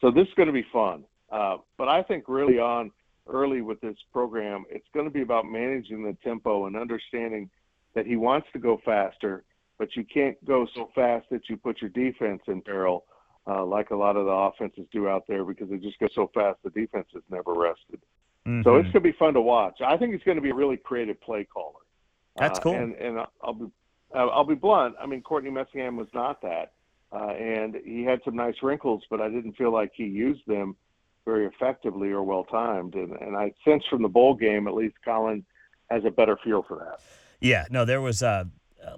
So 0.00 0.10
this 0.10 0.26
is 0.26 0.34
going 0.34 0.46
to 0.46 0.52
be 0.52 0.66
fun. 0.72 1.04
Uh, 1.30 1.58
but 1.76 1.88
I 1.88 2.02
think 2.02 2.24
really 2.28 2.58
on 2.58 2.90
early 3.28 3.62
with 3.62 3.80
this 3.80 3.96
program, 4.12 4.64
it's 4.70 4.86
going 4.92 5.06
to 5.06 5.10
be 5.10 5.22
about 5.22 5.46
managing 5.46 6.02
the 6.02 6.16
tempo 6.22 6.66
and 6.66 6.76
understanding 6.76 7.50
that 7.94 8.06
he 8.06 8.16
wants 8.16 8.46
to 8.52 8.58
go 8.58 8.80
faster, 8.84 9.44
but 9.78 9.94
you 9.96 10.04
can't 10.04 10.42
go 10.44 10.66
so 10.74 10.90
fast 10.94 11.26
that 11.30 11.48
you 11.48 11.56
put 11.56 11.80
your 11.80 11.90
defense 11.90 12.42
in 12.48 12.60
peril, 12.60 13.04
uh, 13.46 13.64
like 13.64 13.90
a 13.90 13.96
lot 13.96 14.16
of 14.16 14.26
the 14.26 14.32
offenses 14.32 14.86
do 14.92 15.08
out 15.08 15.24
there, 15.28 15.44
because 15.44 15.68
they 15.70 15.78
just 15.78 15.98
go 15.98 16.08
so 16.14 16.30
fast 16.34 16.58
the 16.64 16.70
defense 16.70 17.08
is 17.14 17.22
never 17.30 17.54
rested. 17.54 18.00
Mm-hmm. 18.46 18.62
So 18.62 18.76
it's 18.76 18.84
going 18.84 18.92
to 18.92 19.00
be 19.00 19.12
fun 19.12 19.34
to 19.34 19.40
watch. 19.40 19.80
I 19.80 19.96
think 19.96 20.12
he's 20.12 20.22
going 20.22 20.36
to 20.36 20.42
be 20.42 20.50
a 20.50 20.54
really 20.54 20.76
creative 20.76 21.20
play 21.20 21.44
caller. 21.44 21.80
That's 22.36 22.58
cool. 22.58 22.72
Uh, 22.72 22.78
and 22.78 22.94
and 22.94 23.18
I'll 23.42 23.54
be 23.54 23.66
I'll 24.14 24.44
be 24.44 24.54
blunt. 24.54 24.94
I 25.00 25.06
mean, 25.06 25.22
Courtney 25.22 25.50
Messingham 25.50 25.96
was 25.96 26.08
not 26.12 26.42
that, 26.42 26.72
uh, 27.12 27.30
and 27.30 27.76
he 27.84 28.04
had 28.04 28.20
some 28.24 28.36
nice 28.36 28.54
wrinkles, 28.62 29.02
but 29.10 29.20
I 29.20 29.28
didn't 29.28 29.56
feel 29.56 29.72
like 29.72 29.92
he 29.94 30.04
used 30.04 30.42
them 30.46 30.76
very 31.24 31.46
effectively 31.46 32.10
or 32.10 32.22
well 32.22 32.44
timed. 32.44 32.94
And 32.94 33.12
and 33.12 33.36
I 33.36 33.52
sense 33.64 33.84
from 33.88 34.02
the 34.02 34.08
bowl 34.08 34.34
game, 34.34 34.68
at 34.68 34.74
least, 34.74 34.96
Collin 35.04 35.44
has 35.90 36.04
a 36.04 36.10
better 36.10 36.38
feel 36.42 36.64
for 36.66 36.78
that. 36.78 37.00
Yeah. 37.40 37.64
No, 37.70 37.84
there 37.84 38.00
was 38.00 38.22
a 38.22 38.48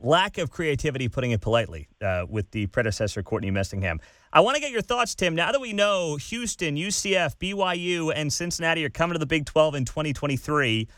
lack 0.01 0.39
of 0.39 0.51
creativity, 0.51 1.09
putting 1.09 1.31
it 1.31 1.41
politely, 1.41 1.89
uh, 2.03 2.27
with 2.29 2.51
the 2.51 2.67
predecessor 2.67 3.23
Courtney 3.23 3.51
Messingham. 3.51 4.01
I 4.33 4.41
want 4.41 4.57
to 4.57 4.61
get 4.61 4.71
your 4.71 4.83
thoughts, 4.83 5.15
Tim. 5.15 5.35
Now 5.35 5.53
that 5.53 5.61
we 5.61 5.73
know 5.73 6.17
Houston, 6.17 6.77
UCF, 6.77 7.37
BYU, 7.37 8.13
and 8.15 8.33
Cincinnati 8.33 8.85
are 8.85 8.91
coming 8.91 9.15
to 9.15 9.19
the 9.19 9.27
Big 9.27 9.47
12 9.47 9.75
in 9.77 9.85
2023, 9.85 10.89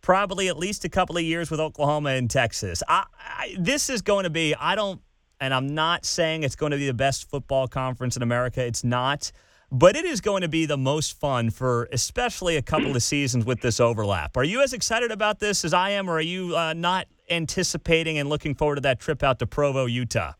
probably 0.00 0.48
at 0.48 0.58
least 0.58 0.84
a 0.84 0.88
couple 0.88 1.16
of 1.16 1.22
years 1.22 1.50
with 1.50 1.60
Oklahoma 1.60 2.10
and 2.10 2.28
Texas. 2.28 2.82
I, 2.88 3.04
I, 3.18 3.54
this 3.58 3.88
is 3.88 4.02
going 4.02 4.24
to 4.24 4.30
be, 4.30 4.54
I 4.54 4.74
don't, 4.74 5.00
and 5.40 5.54
I'm 5.54 5.74
not 5.74 6.04
saying 6.04 6.42
it's 6.42 6.56
going 6.56 6.72
to 6.72 6.78
be 6.78 6.86
the 6.86 6.94
best 6.94 7.28
football 7.30 7.68
conference 7.68 8.16
in 8.16 8.22
America. 8.22 8.64
It's 8.64 8.84
not. 8.84 9.32
But 9.74 9.96
it 9.96 10.04
is 10.04 10.20
going 10.20 10.42
to 10.42 10.48
be 10.48 10.66
the 10.66 10.76
most 10.76 11.18
fun 11.18 11.48
for 11.48 11.88
especially 11.92 12.58
a 12.58 12.62
couple 12.62 12.94
of 12.94 13.02
seasons 13.02 13.46
with 13.46 13.62
this 13.62 13.80
overlap. 13.80 14.36
Are 14.36 14.44
you 14.44 14.62
as 14.62 14.74
excited 14.74 15.10
about 15.10 15.40
this 15.40 15.64
as 15.64 15.72
I 15.72 15.90
am, 15.90 16.10
or 16.10 16.16
are 16.16 16.20
you 16.20 16.54
uh, 16.54 16.74
not 16.74 17.06
anticipating 17.30 18.18
and 18.18 18.28
looking 18.28 18.54
forward 18.54 18.74
to 18.74 18.80
that 18.82 19.00
trip 19.00 19.22
out 19.22 19.38
to 19.38 19.46
Provo, 19.46 19.86
Utah? 19.86 20.34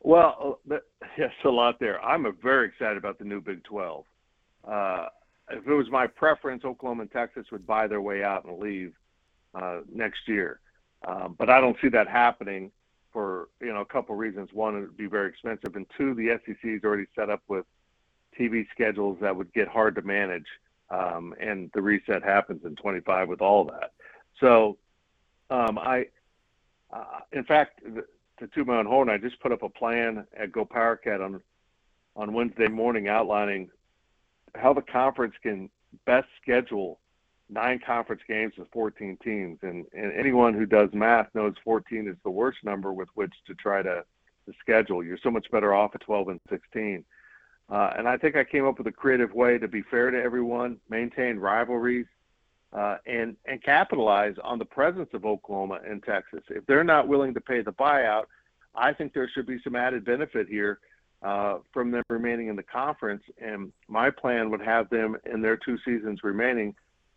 Well, 0.00 0.60
uh, 0.70 0.76
yes, 1.18 1.32
a 1.42 1.48
lot 1.48 1.80
there. 1.80 2.04
I'm 2.04 2.26
very 2.42 2.68
excited 2.68 2.98
about 2.98 3.18
the 3.18 3.24
new 3.24 3.40
Big 3.40 3.64
12. 3.64 4.04
Uh, 4.62 5.06
if 5.50 5.66
it 5.66 5.72
was 5.72 5.88
my 5.90 6.06
preference, 6.06 6.66
Oklahoma 6.66 7.02
and 7.02 7.10
Texas 7.10 7.46
would 7.50 7.66
buy 7.66 7.86
their 7.86 8.02
way 8.02 8.22
out 8.22 8.44
and 8.44 8.58
leave 8.58 8.92
uh, 9.54 9.80
next 9.90 10.28
year. 10.28 10.60
Um, 11.08 11.34
but 11.38 11.48
I 11.48 11.62
don't 11.62 11.78
see 11.80 11.88
that 11.88 12.08
happening 12.08 12.72
for 13.12 13.48
you 13.60 13.72
know 13.72 13.80
a 13.80 13.86
couple 13.86 14.14
reasons. 14.14 14.50
One, 14.52 14.76
it 14.76 14.80
would 14.80 14.96
be 14.96 15.06
very 15.06 15.28
expensive, 15.28 15.76
and 15.76 15.86
two, 15.96 16.14
the 16.14 16.38
SEC 16.44 16.58
is 16.64 16.84
already 16.84 17.06
set 17.14 17.30
up 17.30 17.42
with 17.48 17.66
TV 18.38 18.66
schedules 18.72 19.18
that 19.20 19.34
would 19.34 19.52
get 19.52 19.68
hard 19.68 19.94
to 19.96 20.02
manage, 20.02 20.46
um, 20.90 21.34
and 21.40 21.70
the 21.74 21.82
reset 21.82 22.22
happens 22.22 22.64
in 22.64 22.76
25 22.76 23.28
with 23.28 23.40
all 23.40 23.64
that. 23.64 23.92
So, 24.38 24.78
um, 25.50 25.78
I, 25.78 26.06
uh, 26.92 27.20
in 27.32 27.44
fact, 27.44 27.80
to 28.38 28.46
toot 28.48 28.66
my 28.66 28.78
own 28.78 28.86
horn, 28.86 29.10
I 29.10 29.18
just 29.18 29.40
put 29.40 29.52
up 29.52 29.62
a 29.62 29.68
plan 29.68 30.26
at 30.36 30.52
Go 30.52 30.64
Power 30.64 30.96
Cat 30.96 31.20
on 31.20 31.40
on 32.16 32.32
Wednesday 32.32 32.68
morning 32.68 33.08
outlining 33.08 33.70
how 34.54 34.72
the 34.72 34.82
conference 34.82 35.34
can 35.42 35.70
best 36.06 36.26
schedule 36.42 36.98
nine 37.50 37.80
conference 37.84 38.22
games 38.28 38.54
with 38.56 38.68
14 38.72 39.18
teams. 39.22 39.58
And, 39.62 39.84
and 39.92 40.12
anyone 40.12 40.54
who 40.54 40.66
does 40.66 40.90
math 40.92 41.28
knows 41.34 41.54
14 41.64 42.08
is 42.08 42.16
the 42.24 42.30
worst 42.30 42.58
number 42.62 42.92
with 42.92 43.08
which 43.14 43.32
to 43.46 43.54
try 43.54 43.82
to, 43.82 44.04
to 44.46 44.52
schedule. 44.60 45.04
You're 45.04 45.18
so 45.22 45.30
much 45.30 45.50
better 45.50 45.74
off 45.74 45.94
at 45.94 46.00
12 46.02 46.28
and 46.28 46.40
16. 46.48 47.04
Uh, 47.68 47.92
and 47.96 48.08
I 48.08 48.16
think 48.16 48.36
I 48.36 48.44
came 48.44 48.66
up 48.66 48.78
with 48.78 48.86
a 48.86 48.92
creative 48.92 49.32
way 49.32 49.58
to 49.58 49.68
be 49.68 49.82
fair 49.82 50.10
to 50.10 50.20
everyone, 50.20 50.78
maintain 50.88 51.36
rivalries, 51.38 52.06
uh, 52.72 52.98
and 53.06 53.36
and 53.46 53.62
capitalize 53.62 54.36
on 54.44 54.58
the 54.58 54.64
presence 54.64 55.08
of 55.12 55.24
Oklahoma 55.24 55.80
and 55.86 56.02
Texas. 56.02 56.42
If 56.48 56.66
they're 56.66 56.84
not 56.84 57.08
willing 57.08 57.34
to 57.34 57.40
pay 57.40 57.62
the 57.62 57.72
buyout, 57.72 58.24
I 58.74 58.92
think 58.92 59.12
there 59.12 59.28
should 59.28 59.46
be 59.46 59.60
some 59.62 59.74
added 59.74 60.04
benefit 60.04 60.48
here 60.48 60.78
uh, 61.22 61.58
from 61.72 61.90
them 61.90 62.02
remaining 62.08 62.48
in 62.48 62.56
the 62.56 62.62
conference. 62.62 63.22
And 63.38 63.72
my 63.88 64.10
plan 64.10 64.50
would 64.50 64.62
have 64.62 64.88
them 64.90 65.16
in 65.32 65.42
their 65.42 65.56
two 65.56 65.78
seasons 65.84 66.20
remaining 66.22 66.74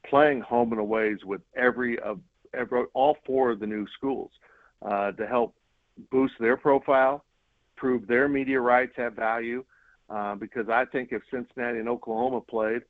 playing 0.10 0.42
home 0.42 0.72
and 0.72 0.82
aways 0.82 1.18
with 1.26 1.42
every 1.56 2.00
of 2.00 2.20
every, 2.54 2.84
all 2.94 3.18
four 3.26 3.52
of 3.52 3.60
the 3.60 3.68
new 3.68 3.86
schools 3.98 4.32
uh, 4.84 5.12
to 5.14 5.26
help 5.26 5.56
boost 6.12 6.34
their 6.40 6.58
profile, 6.58 7.24
prove 7.76 8.08
their 8.08 8.28
media 8.28 8.60
rights 8.60 8.94
have 8.98 9.14
value. 9.14 9.64
Uh, 10.10 10.36
because 10.36 10.70
I 10.70 10.86
think 10.86 11.12
if 11.12 11.22
Cincinnati 11.32 11.80
and 11.80 11.90
Oklahoma 11.90 12.42
played, 12.42 12.82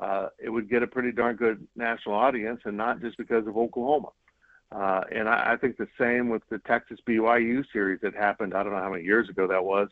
uh, 0.00 0.28
it 0.42 0.48
would 0.48 0.68
get 0.68 0.82
a 0.82 0.86
pretty 0.86 1.12
darn 1.12 1.36
good 1.36 1.66
national 1.76 2.14
audience, 2.14 2.60
and 2.64 2.76
not 2.76 3.00
just 3.00 3.16
because 3.18 3.46
of 3.46 3.56
Oklahoma. 3.56 4.08
Uh, 4.72 5.02
and 5.14 5.28
I, 5.28 5.52
I 5.52 5.56
think 5.56 5.76
the 5.76 5.86
same 6.00 6.28
with 6.28 6.42
the 6.48 6.58
Texas 6.60 6.98
BYU 7.06 7.62
series 7.72 8.00
that 8.00 8.14
happened. 8.14 8.54
I 8.54 8.62
don't 8.62 8.72
know 8.72 8.80
how 8.80 8.90
many 8.90 9.04
years 9.04 9.28
ago 9.28 9.46
that 9.46 9.62
was. 9.62 9.88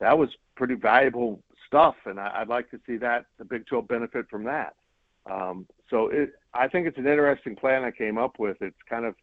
That 0.00 0.18
was 0.18 0.30
pretty 0.56 0.74
valuable 0.74 1.42
stuff, 1.66 1.94
and 2.06 2.18
I, 2.18 2.40
would 2.40 2.48
like 2.48 2.70
to 2.70 2.80
see 2.86 2.96
that 2.98 3.26
the 3.38 3.44
Big 3.44 3.66
12 3.66 3.86
benefit 3.86 4.28
from 4.28 4.44
that. 4.44 4.74
Um, 5.30 5.66
so 5.90 6.08
it, 6.08 6.32
I 6.54 6.68
think 6.68 6.86
it's 6.86 6.98
an 6.98 7.06
interesting 7.06 7.56
plan 7.56 7.84
I 7.84 7.90
came 7.90 8.18
up 8.18 8.38
with. 8.38 8.56
It's 8.60 8.76
kind 8.88 9.04
of 9.04 9.14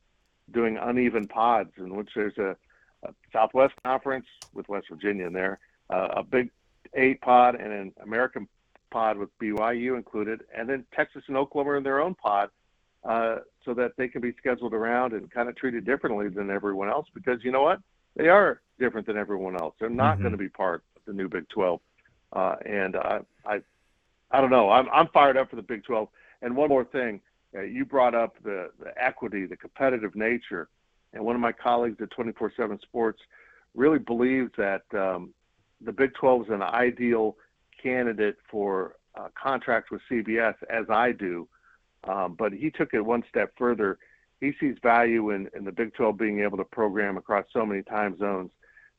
doing 0.52 0.78
uneven 0.78 1.28
pods 1.28 1.72
in 1.78 1.96
which 1.96 2.10
there's 2.16 2.38
a, 2.38 2.56
a 3.04 3.13
Southwest 3.32 3.74
Conference 3.84 4.26
with 4.54 4.68
West 4.70 4.88
Virginia 4.89 5.28
in 5.28 5.34
there, 5.34 5.60
uh, 5.89 6.10
a 6.18 6.24
Big 6.24 6.52
Eight 6.96 7.22
pod, 7.22 7.56
and 7.56 7.72
an 7.72 7.94
American 8.04 8.48
pod 8.92 9.18
with 9.18 9.30
BYU 9.39 9.98
included, 9.98 10.44
and 10.56 10.70
then 10.70 10.86
Texas 10.94 11.24
and 11.28 11.36
Oklahoma 11.36 11.78
in 11.78 11.84
their 11.84 12.00
own 12.00 12.13
pod, 12.13 12.50
uh, 13.04 13.38
so 13.66 13.74
that 13.74 13.94
they 13.98 14.08
can 14.08 14.22
be 14.22 14.34
scheduled 14.38 14.74
around 14.74 15.13
and 15.13 15.32
kind 15.32 15.50
of 15.50 15.56
treated 15.56 15.86
differently 15.86 16.30
than 16.30 16.52
everyone 16.52 16.89
else. 16.89 17.08
Because 17.13 17.44
you 17.44 17.52
know 17.52 17.63
what, 17.63 17.80
they 18.16 18.28
are 18.28 18.62
different 18.80 19.08
than 19.08 19.18
everyone 19.18 19.60
else. 19.60 19.74
They're 19.80 19.89
not 19.89 20.16
mm-hmm. 20.16 20.24
going 20.24 20.32
to 20.34 20.38
be 20.38 20.50
part 20.50 20.84
of 20.96 21.02
the 21.06 21.13
new 21.13 21.28
Big 21.28 21.50
12, 21.50 21.80
uh, 22.34 22.56
and 22.66 22.96
uh, 22.96 23.20
I, 23.46 23.62
I 24.34 24.41
don't 24.41 24.50
know. 24.50 24.69
I'm 24.72 24.89
I'm 24.91 25.08
fired 25.10 25.38
up 25.38 25.50
for 25.50 25.56
the 25.56 25.62
Big 25.62 25.84
12. 25.84 26.10
And 26.41 26.56
one 26.58 26.67
more 26.67 26.84
thing, 26.84 27.22
uh, 27.56 27.62
you 27.62 27.86
brought 27.86 28.15
up 28.15 28.36
the, 28.43 28.72
the 28.84 28.91
equity, 29.02 29.46
the 29.46 29.56
competitive 29.56 30.15
nature, 30.15 30.67
and 31.13 31.24
one 31.24 31.36
of 31.36 31.41
my 31.41 31.52
colleagues 31.52 32.02
at 32.02 32.10
24/7 32.10 32.82
Sports 32.82 33.22
really 33.76 34.00
believes 34.00 34.52
that 34.58 34.82
um, 34.93 35.34
the 35.82 35.91
Big 35.91 36.13
12 36.15 36.43
is 36.43 36.50
an 36.50 36.63
ideal 36.63 37.38
candidate 37.82 38.38
for 38.50 38.96
a 39.15 39.30
contract 39.41 39.91
with 39.91 40.02
CBS, 40.10 40.56
as 40.69 40.86
I 40.89 41.12
do. 41.12 41.48
Um, 42.06 42.36
but 42.38 42.52
he 42.52 42.72
took 42.72 42.93
it 42.93 43.02
one 43.02 43.24
step 43.30 43.54
further. 43.58 44.00
He 44.41 44.52
sees 44.60 44.76
value 44.82 45.30
in, 45.30 45.48
in 45.56 45.63
the 45.63 45.72
Big 45.72 45.93
12 45.93 46.17
being 46.17 46.39
able 46.41 46.58
to 46.58 46.65
program 46.65 47.17
across 47.17 47.46
so 47.54 47.65
many 47.65 47.84
time 47.84 48.17
zones, 48.17 48.52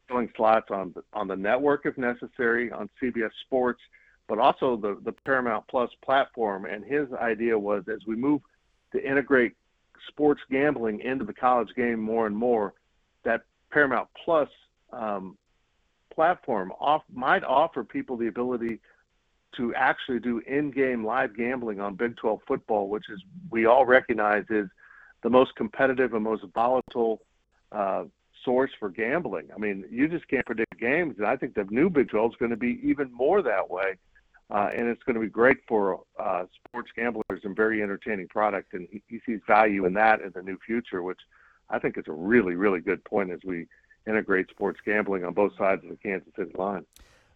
filling 0.09 0.31
slots 0.37 0.70
on 0.70 0.92
the, 0.94 1.03
on 1.12 1.29
the 1.29 1.37
network 1.37 1.87
if 1.87 1.99
necessary, 1.99 2.70
on 2.70 2.88
CBS 3.03 3.31
Sports, 3.44 3.81
but 4.28 4.38
also 4.38 4.76
the, 4.76 4.98
the 5.04 5.12
Paramount 5.24 5.64
Plus 5.68 5.90
platform. 6.04 6.64
And 6.64 6.84
his 6.84 7.12
idea 7.12 7.58
was 7.58 7.84
as 7.88 8.00
we 8.06 8.16
move 8.16 8.40
to 8.92 9.06
integrate 9.06 9.52
sports 10.08 10.40
gambling 10.50 11.00
into 11.00 11.24
the 11.24 11.32
college 11.32 11.74
game 11.76 12.00
more 12.00 12.26
and 12.26 12.37
more, 12.37 12.74
that 13.24 13.42
Paramount 13.70 14.08
Plus 14.24 14.48
um, 14.92 15.37
platform 16.14 16.72
off, 16.80 17.02
might 17.12 17.44
offer 17.44 17.84
people 17.84 18.16
the 18.16 18.28
ability 18.28 18.80
to 19.56 19.74
actually 19.74 20.18
do 20.18 20.40
in-game 20.46 21.04
live 21.04 21.37
gambling 21.37 21.80
on 21.80 21.94
Big 21.94 22.16
12 22.16 22.40
football, 22.46 22.88
which 22.88 23.08
is 23.08 23.22
we 23.50 23.66
all 23.66 23.87
recognize 23.87 24.44
is 24.50 24.68
the 25.22 25.30
most 25.30 25.54
competitive 25.56 26.12
and 26.12 26.24
most 26.24 26.44
volatile 26.54 27.20
uh, 27.72 28.04
source 28.44 28.70
for 28.78 28.90
gambling. 28.90 29.48
I 29.54 29.58
mean, 29.58 29.84
you 29.90 30.08
just 30.08 30.28
can't 30.28 30.44
predict 30.44 30.78
games, 30.78 31.14
and 31.18 31.26
I 31.26 31.37
think 31.37 31.54
the 31.54 31.64
new 31.70 31.88
Big 31.88 32.08
12 32.08 32.32
is 32.32 32.37
going 32.37 32.50
to 32.50 32.56
be 32.56 32.80
even 32.82 33.12
more 33.12 33.42
that 33.42 33.70
way. 33.70 33.94
Uh, 34.50 34.68
and 34.76 34.88
it's 34.88 35.02
going 35.04 35.14
to 35.14 35.20
be 35.20 35.28
great 35.28 35.59
for 35.66 36.00
uh, 36.18 36.44
sports 36.66 36.90
gamblers 36.94 37.40
and 37.44 37.57
very 37.57 37.83
entertaining 37.83 38.28
product. 38.28 38.74
And 38.74 38.87
he, 38.90 39.02
he 39.09 39.20
sees 39.24 39.40
value 39.46 39.87
in 39.87 39.94
that 39.94 40.20
in 40.20 40.33
the 40.35 40.42
new 40.42 40.59
future, 40.66 41.02
which 41.02 41.20
I 41.70 41.78
think 41.78 41.96
is 41.96 42.04
a 42.09 42.12
really, 42.12 42.54
really 42.54 42.80
good 42.80 43.02
point 43.04 43.30
as 43.30 43.40
we 43.44 43.66
integrate 44.07 44.50
sports 44.50 44.80
gambling 44.85 45.24
on 45.24 45.33
both 45.33 45.52
sides 45.57 45.83
of 45.83 45.90
the 45.90 45.96
Kansas 45.96 46.28
City 46.37 46.52
line. 46.57 46.85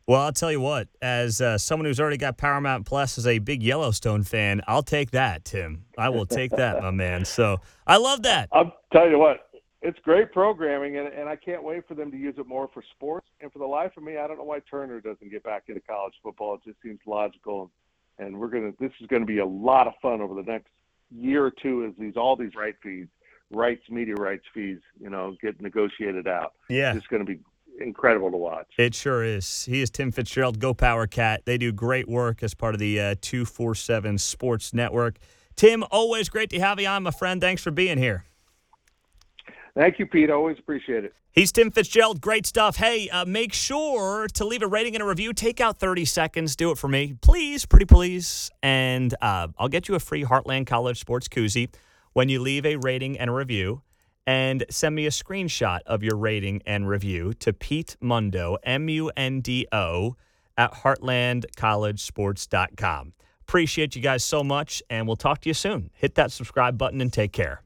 Well, 0.07 0.23
I'll 0.23 0.33
tell 0.33 0.51
you 0.51 0.61
what, 0.61 0.88
as 1.03 1.42
uh, 1.42 1.59
someone 1.59 1.85
who's 1.85 2.01
already 2.01 2.16
got 2.16 2.38
Paramount 2.38 2.87
Plus 2.87 3.18
as 3.18 3.27
a 3.27 3.40
big 3.40 3.62
Yellowstone 3.62 4.23
fan, 4.23 4.62
I'll 4.66 4.83
take 4.83 5.11
that, 5.11 5.44
Tim. 5.44 5.85
I 5.99 6.09
will 6.09 6.25
take 6.25 6.51
that, 6.53 6.81
my 6.83 6.90
man. 6.90 7.27
So 7.27 7.61
I 7.87 7.99
love 7.99 8.23
that. 8.23 8.49
I'll 8.53 8.73
tell 8.90 9.07
you 9.07 9.18
what, 9.18 9.48
it's 9.81 9.99
great 10.01 10.33
programming, 10.33 10.97
and, 10.99 11.09
and 11.09 11.29
I 11.29 11.37
can't 11.37 11.62
wait 11.62 11.87
for 11.87 11.95
them 11.95 12.11
to 12.11 12.17
use 12.17 12.35
it 12.38 12.47
more 12.47 12.69
for 12.75 12.83
sports. 12.97 13.29
And 13.41 13.53
for 13.53 13.61
the 13.61 13.67
life 13.67 13.93
of 13.97 14.03
me, 14.03 14.17
I 14.17 14.27
don't 14.27 14.38
know 14.38 14.45
why 14.45 14.61
Turner 14.69 15.01
doesn't 15.01 15.31
get 15.31 15.45
back 15.45 15.64
into 15.69 15.81
college 15.81 16.14
football. 16.23 16.55
It 16.55 16.62
just 16.64 16.83
seems 16.83 16.99
logical. 17.07 17.71
And, 18.19 18.38
we're 18.38 18.49
gonna. 18.49 18.73
This 18.81 18.91
is 19.01 19.07
going 19.07 19.23
to 19.23 19.27
be 19.27 19.38
a 19.38 19.47
lot 19.47 19.87
of 19.87 19.95
fun 20.03 20.21
over 20.21 20.35
the 20.35 20.43
next 20.43 20.71
year 21.11 21.45
or 21.45 21.53
two 21.53 21.85
as 21.85 21.93
these 21.99 22.17
all 22.17 22.35
these 22.35 22.57
right 22.57 22.75
fees, 22.83 23.07
rights, 23.53 23.83
media 23.88 24.14
rights 24.14 24.45
fees, 24.53 24.81
you 25.01 25.09
know, 25.09 25.37
get 25.41 25.61
negotiated 25.61 26.27
out. 26.27 26.55
Yeah, 26.69 26.97
it's 26.97 27.07
going 27.07 27.25
to 27.25 27.33
be 27.33 27.41
incredible 27.81 28.33
to 28.33 28.37
watch. 28.37 28.67
It 28.77 28.97
sure 28.97 29.23
is. 29.23 29.64
He 29.67 29.83
is 29.83 29.91
Tim 29.91 30.11
Fitzgerald, 30.11 30.59
Go 30.59 30.75
Power 30.75 31.07
Cat. 31.07 31.43
They 31.45 31.59
do 31.59 31.71
great 31.71 32.09
work 32.09 32.43
as 32.43 32.55
part 32.55 32.75
of 32.75 32.81
the 32.81 33.01
uh, 33.01 33.14
247 33.21 34.19
Sports 34.19 34.75
Network. 34.75 35.19
Tim, 35.55 35.85
always 35.93 36.29
great 36.29 36.51
to 36.51 36.61
have 36.61 36.81
you 36.81 36.88
on, 36.88 37.05
my 37.05 37.12
friend. 37.12 37.41
Thanks 37.41 37.62
for 37.62 37.71
being 37.71 37.99
here. 37.99 38.25
Thank 39.79 39.99
you, 40.01 40.07
Pete. 40.07 40.29
always 40.29 40.59
appreciate 40.59 41.05
it. 41.05 41.14
He's 41.31 41.53
Tim 41.53 41.71
Fitzgerald. 41.71 42.21
Great 42.21 42.47
stuff. 42.47 42.79
Hey, 42.79 43.09
uh, 43.11 43.25
make 43.25 43.53
sure 43.53 44.27
to 44.35 44.45
leave 44.45 44.62
a 44.62 44.67
rating 44.67 44.97
and 44.97 45.05
a 45.05 45.07
review. 45.07 45.33
Take 45.33 45.61
out 45.61 45.79
30 45.79 46.05
seconds. 46.05 46.57
Do 46.57 46.73
it 46.73 46.79
for 46.79 46.88
me. 46.88 47.14
Please, 47.21 47.64
pretty 47.64 47.87
please. 47.87 48.51
And 48.61 49.14
uh, 49.23 49.47
I'll 49.57 49.69
get 49.69 49.88
you 49.88 49.95
a 49.95 50.01
free 50.01 50.25
Heartland 50.25 50.67
College 50.67 50.99
Sports 50.99 51.29
Koozie 51.29 51.73
when 52.12 52.29
you 52.29 52.41
leave 52.41 52.67
a 52.67 52.75
rating 52.75 53.17
and 53.21 53.31
a 53.31 53.33
review. 53.33 53.83
And 54.27 54.64
send 54.69 54.97
me 54.97 55.07
a 55.07 55.11
screenshot 55.11 55.79
of 55.87 56.03
your 56.03 56.17
rating 56.17 56.61
and 56.67 56.88
review 56.88 57.33
to 57.35 57.53
Pete 57.53 57.97
Mundo, 58.01 58.57
M 58.64 58.88
U 58.88 59.12
N 59.17 59.41
D 59.41 59.69
O, 59.71 60.17
at 60.57 60.73
heartlandcollegesports.com. 60.73 63.12
Appreciate 63.43 63.95
you 63.95 64.03
guys 64.03 64.25
so 64.25 64.43
much, 64.43 64.83
and 64.91 65.07
we'll 65.07 65.14
talk 65.14 65.41
to 65.43 65.49
you 65.49 65.55
soon. 65.55 65.93
Hit 65.95 66.17
that 66.17 66.33
subscribe 66.33 66.77
button 66.77 67.01
and 67.01 67.12
take 67.12 67.33
care. 67.33 67.62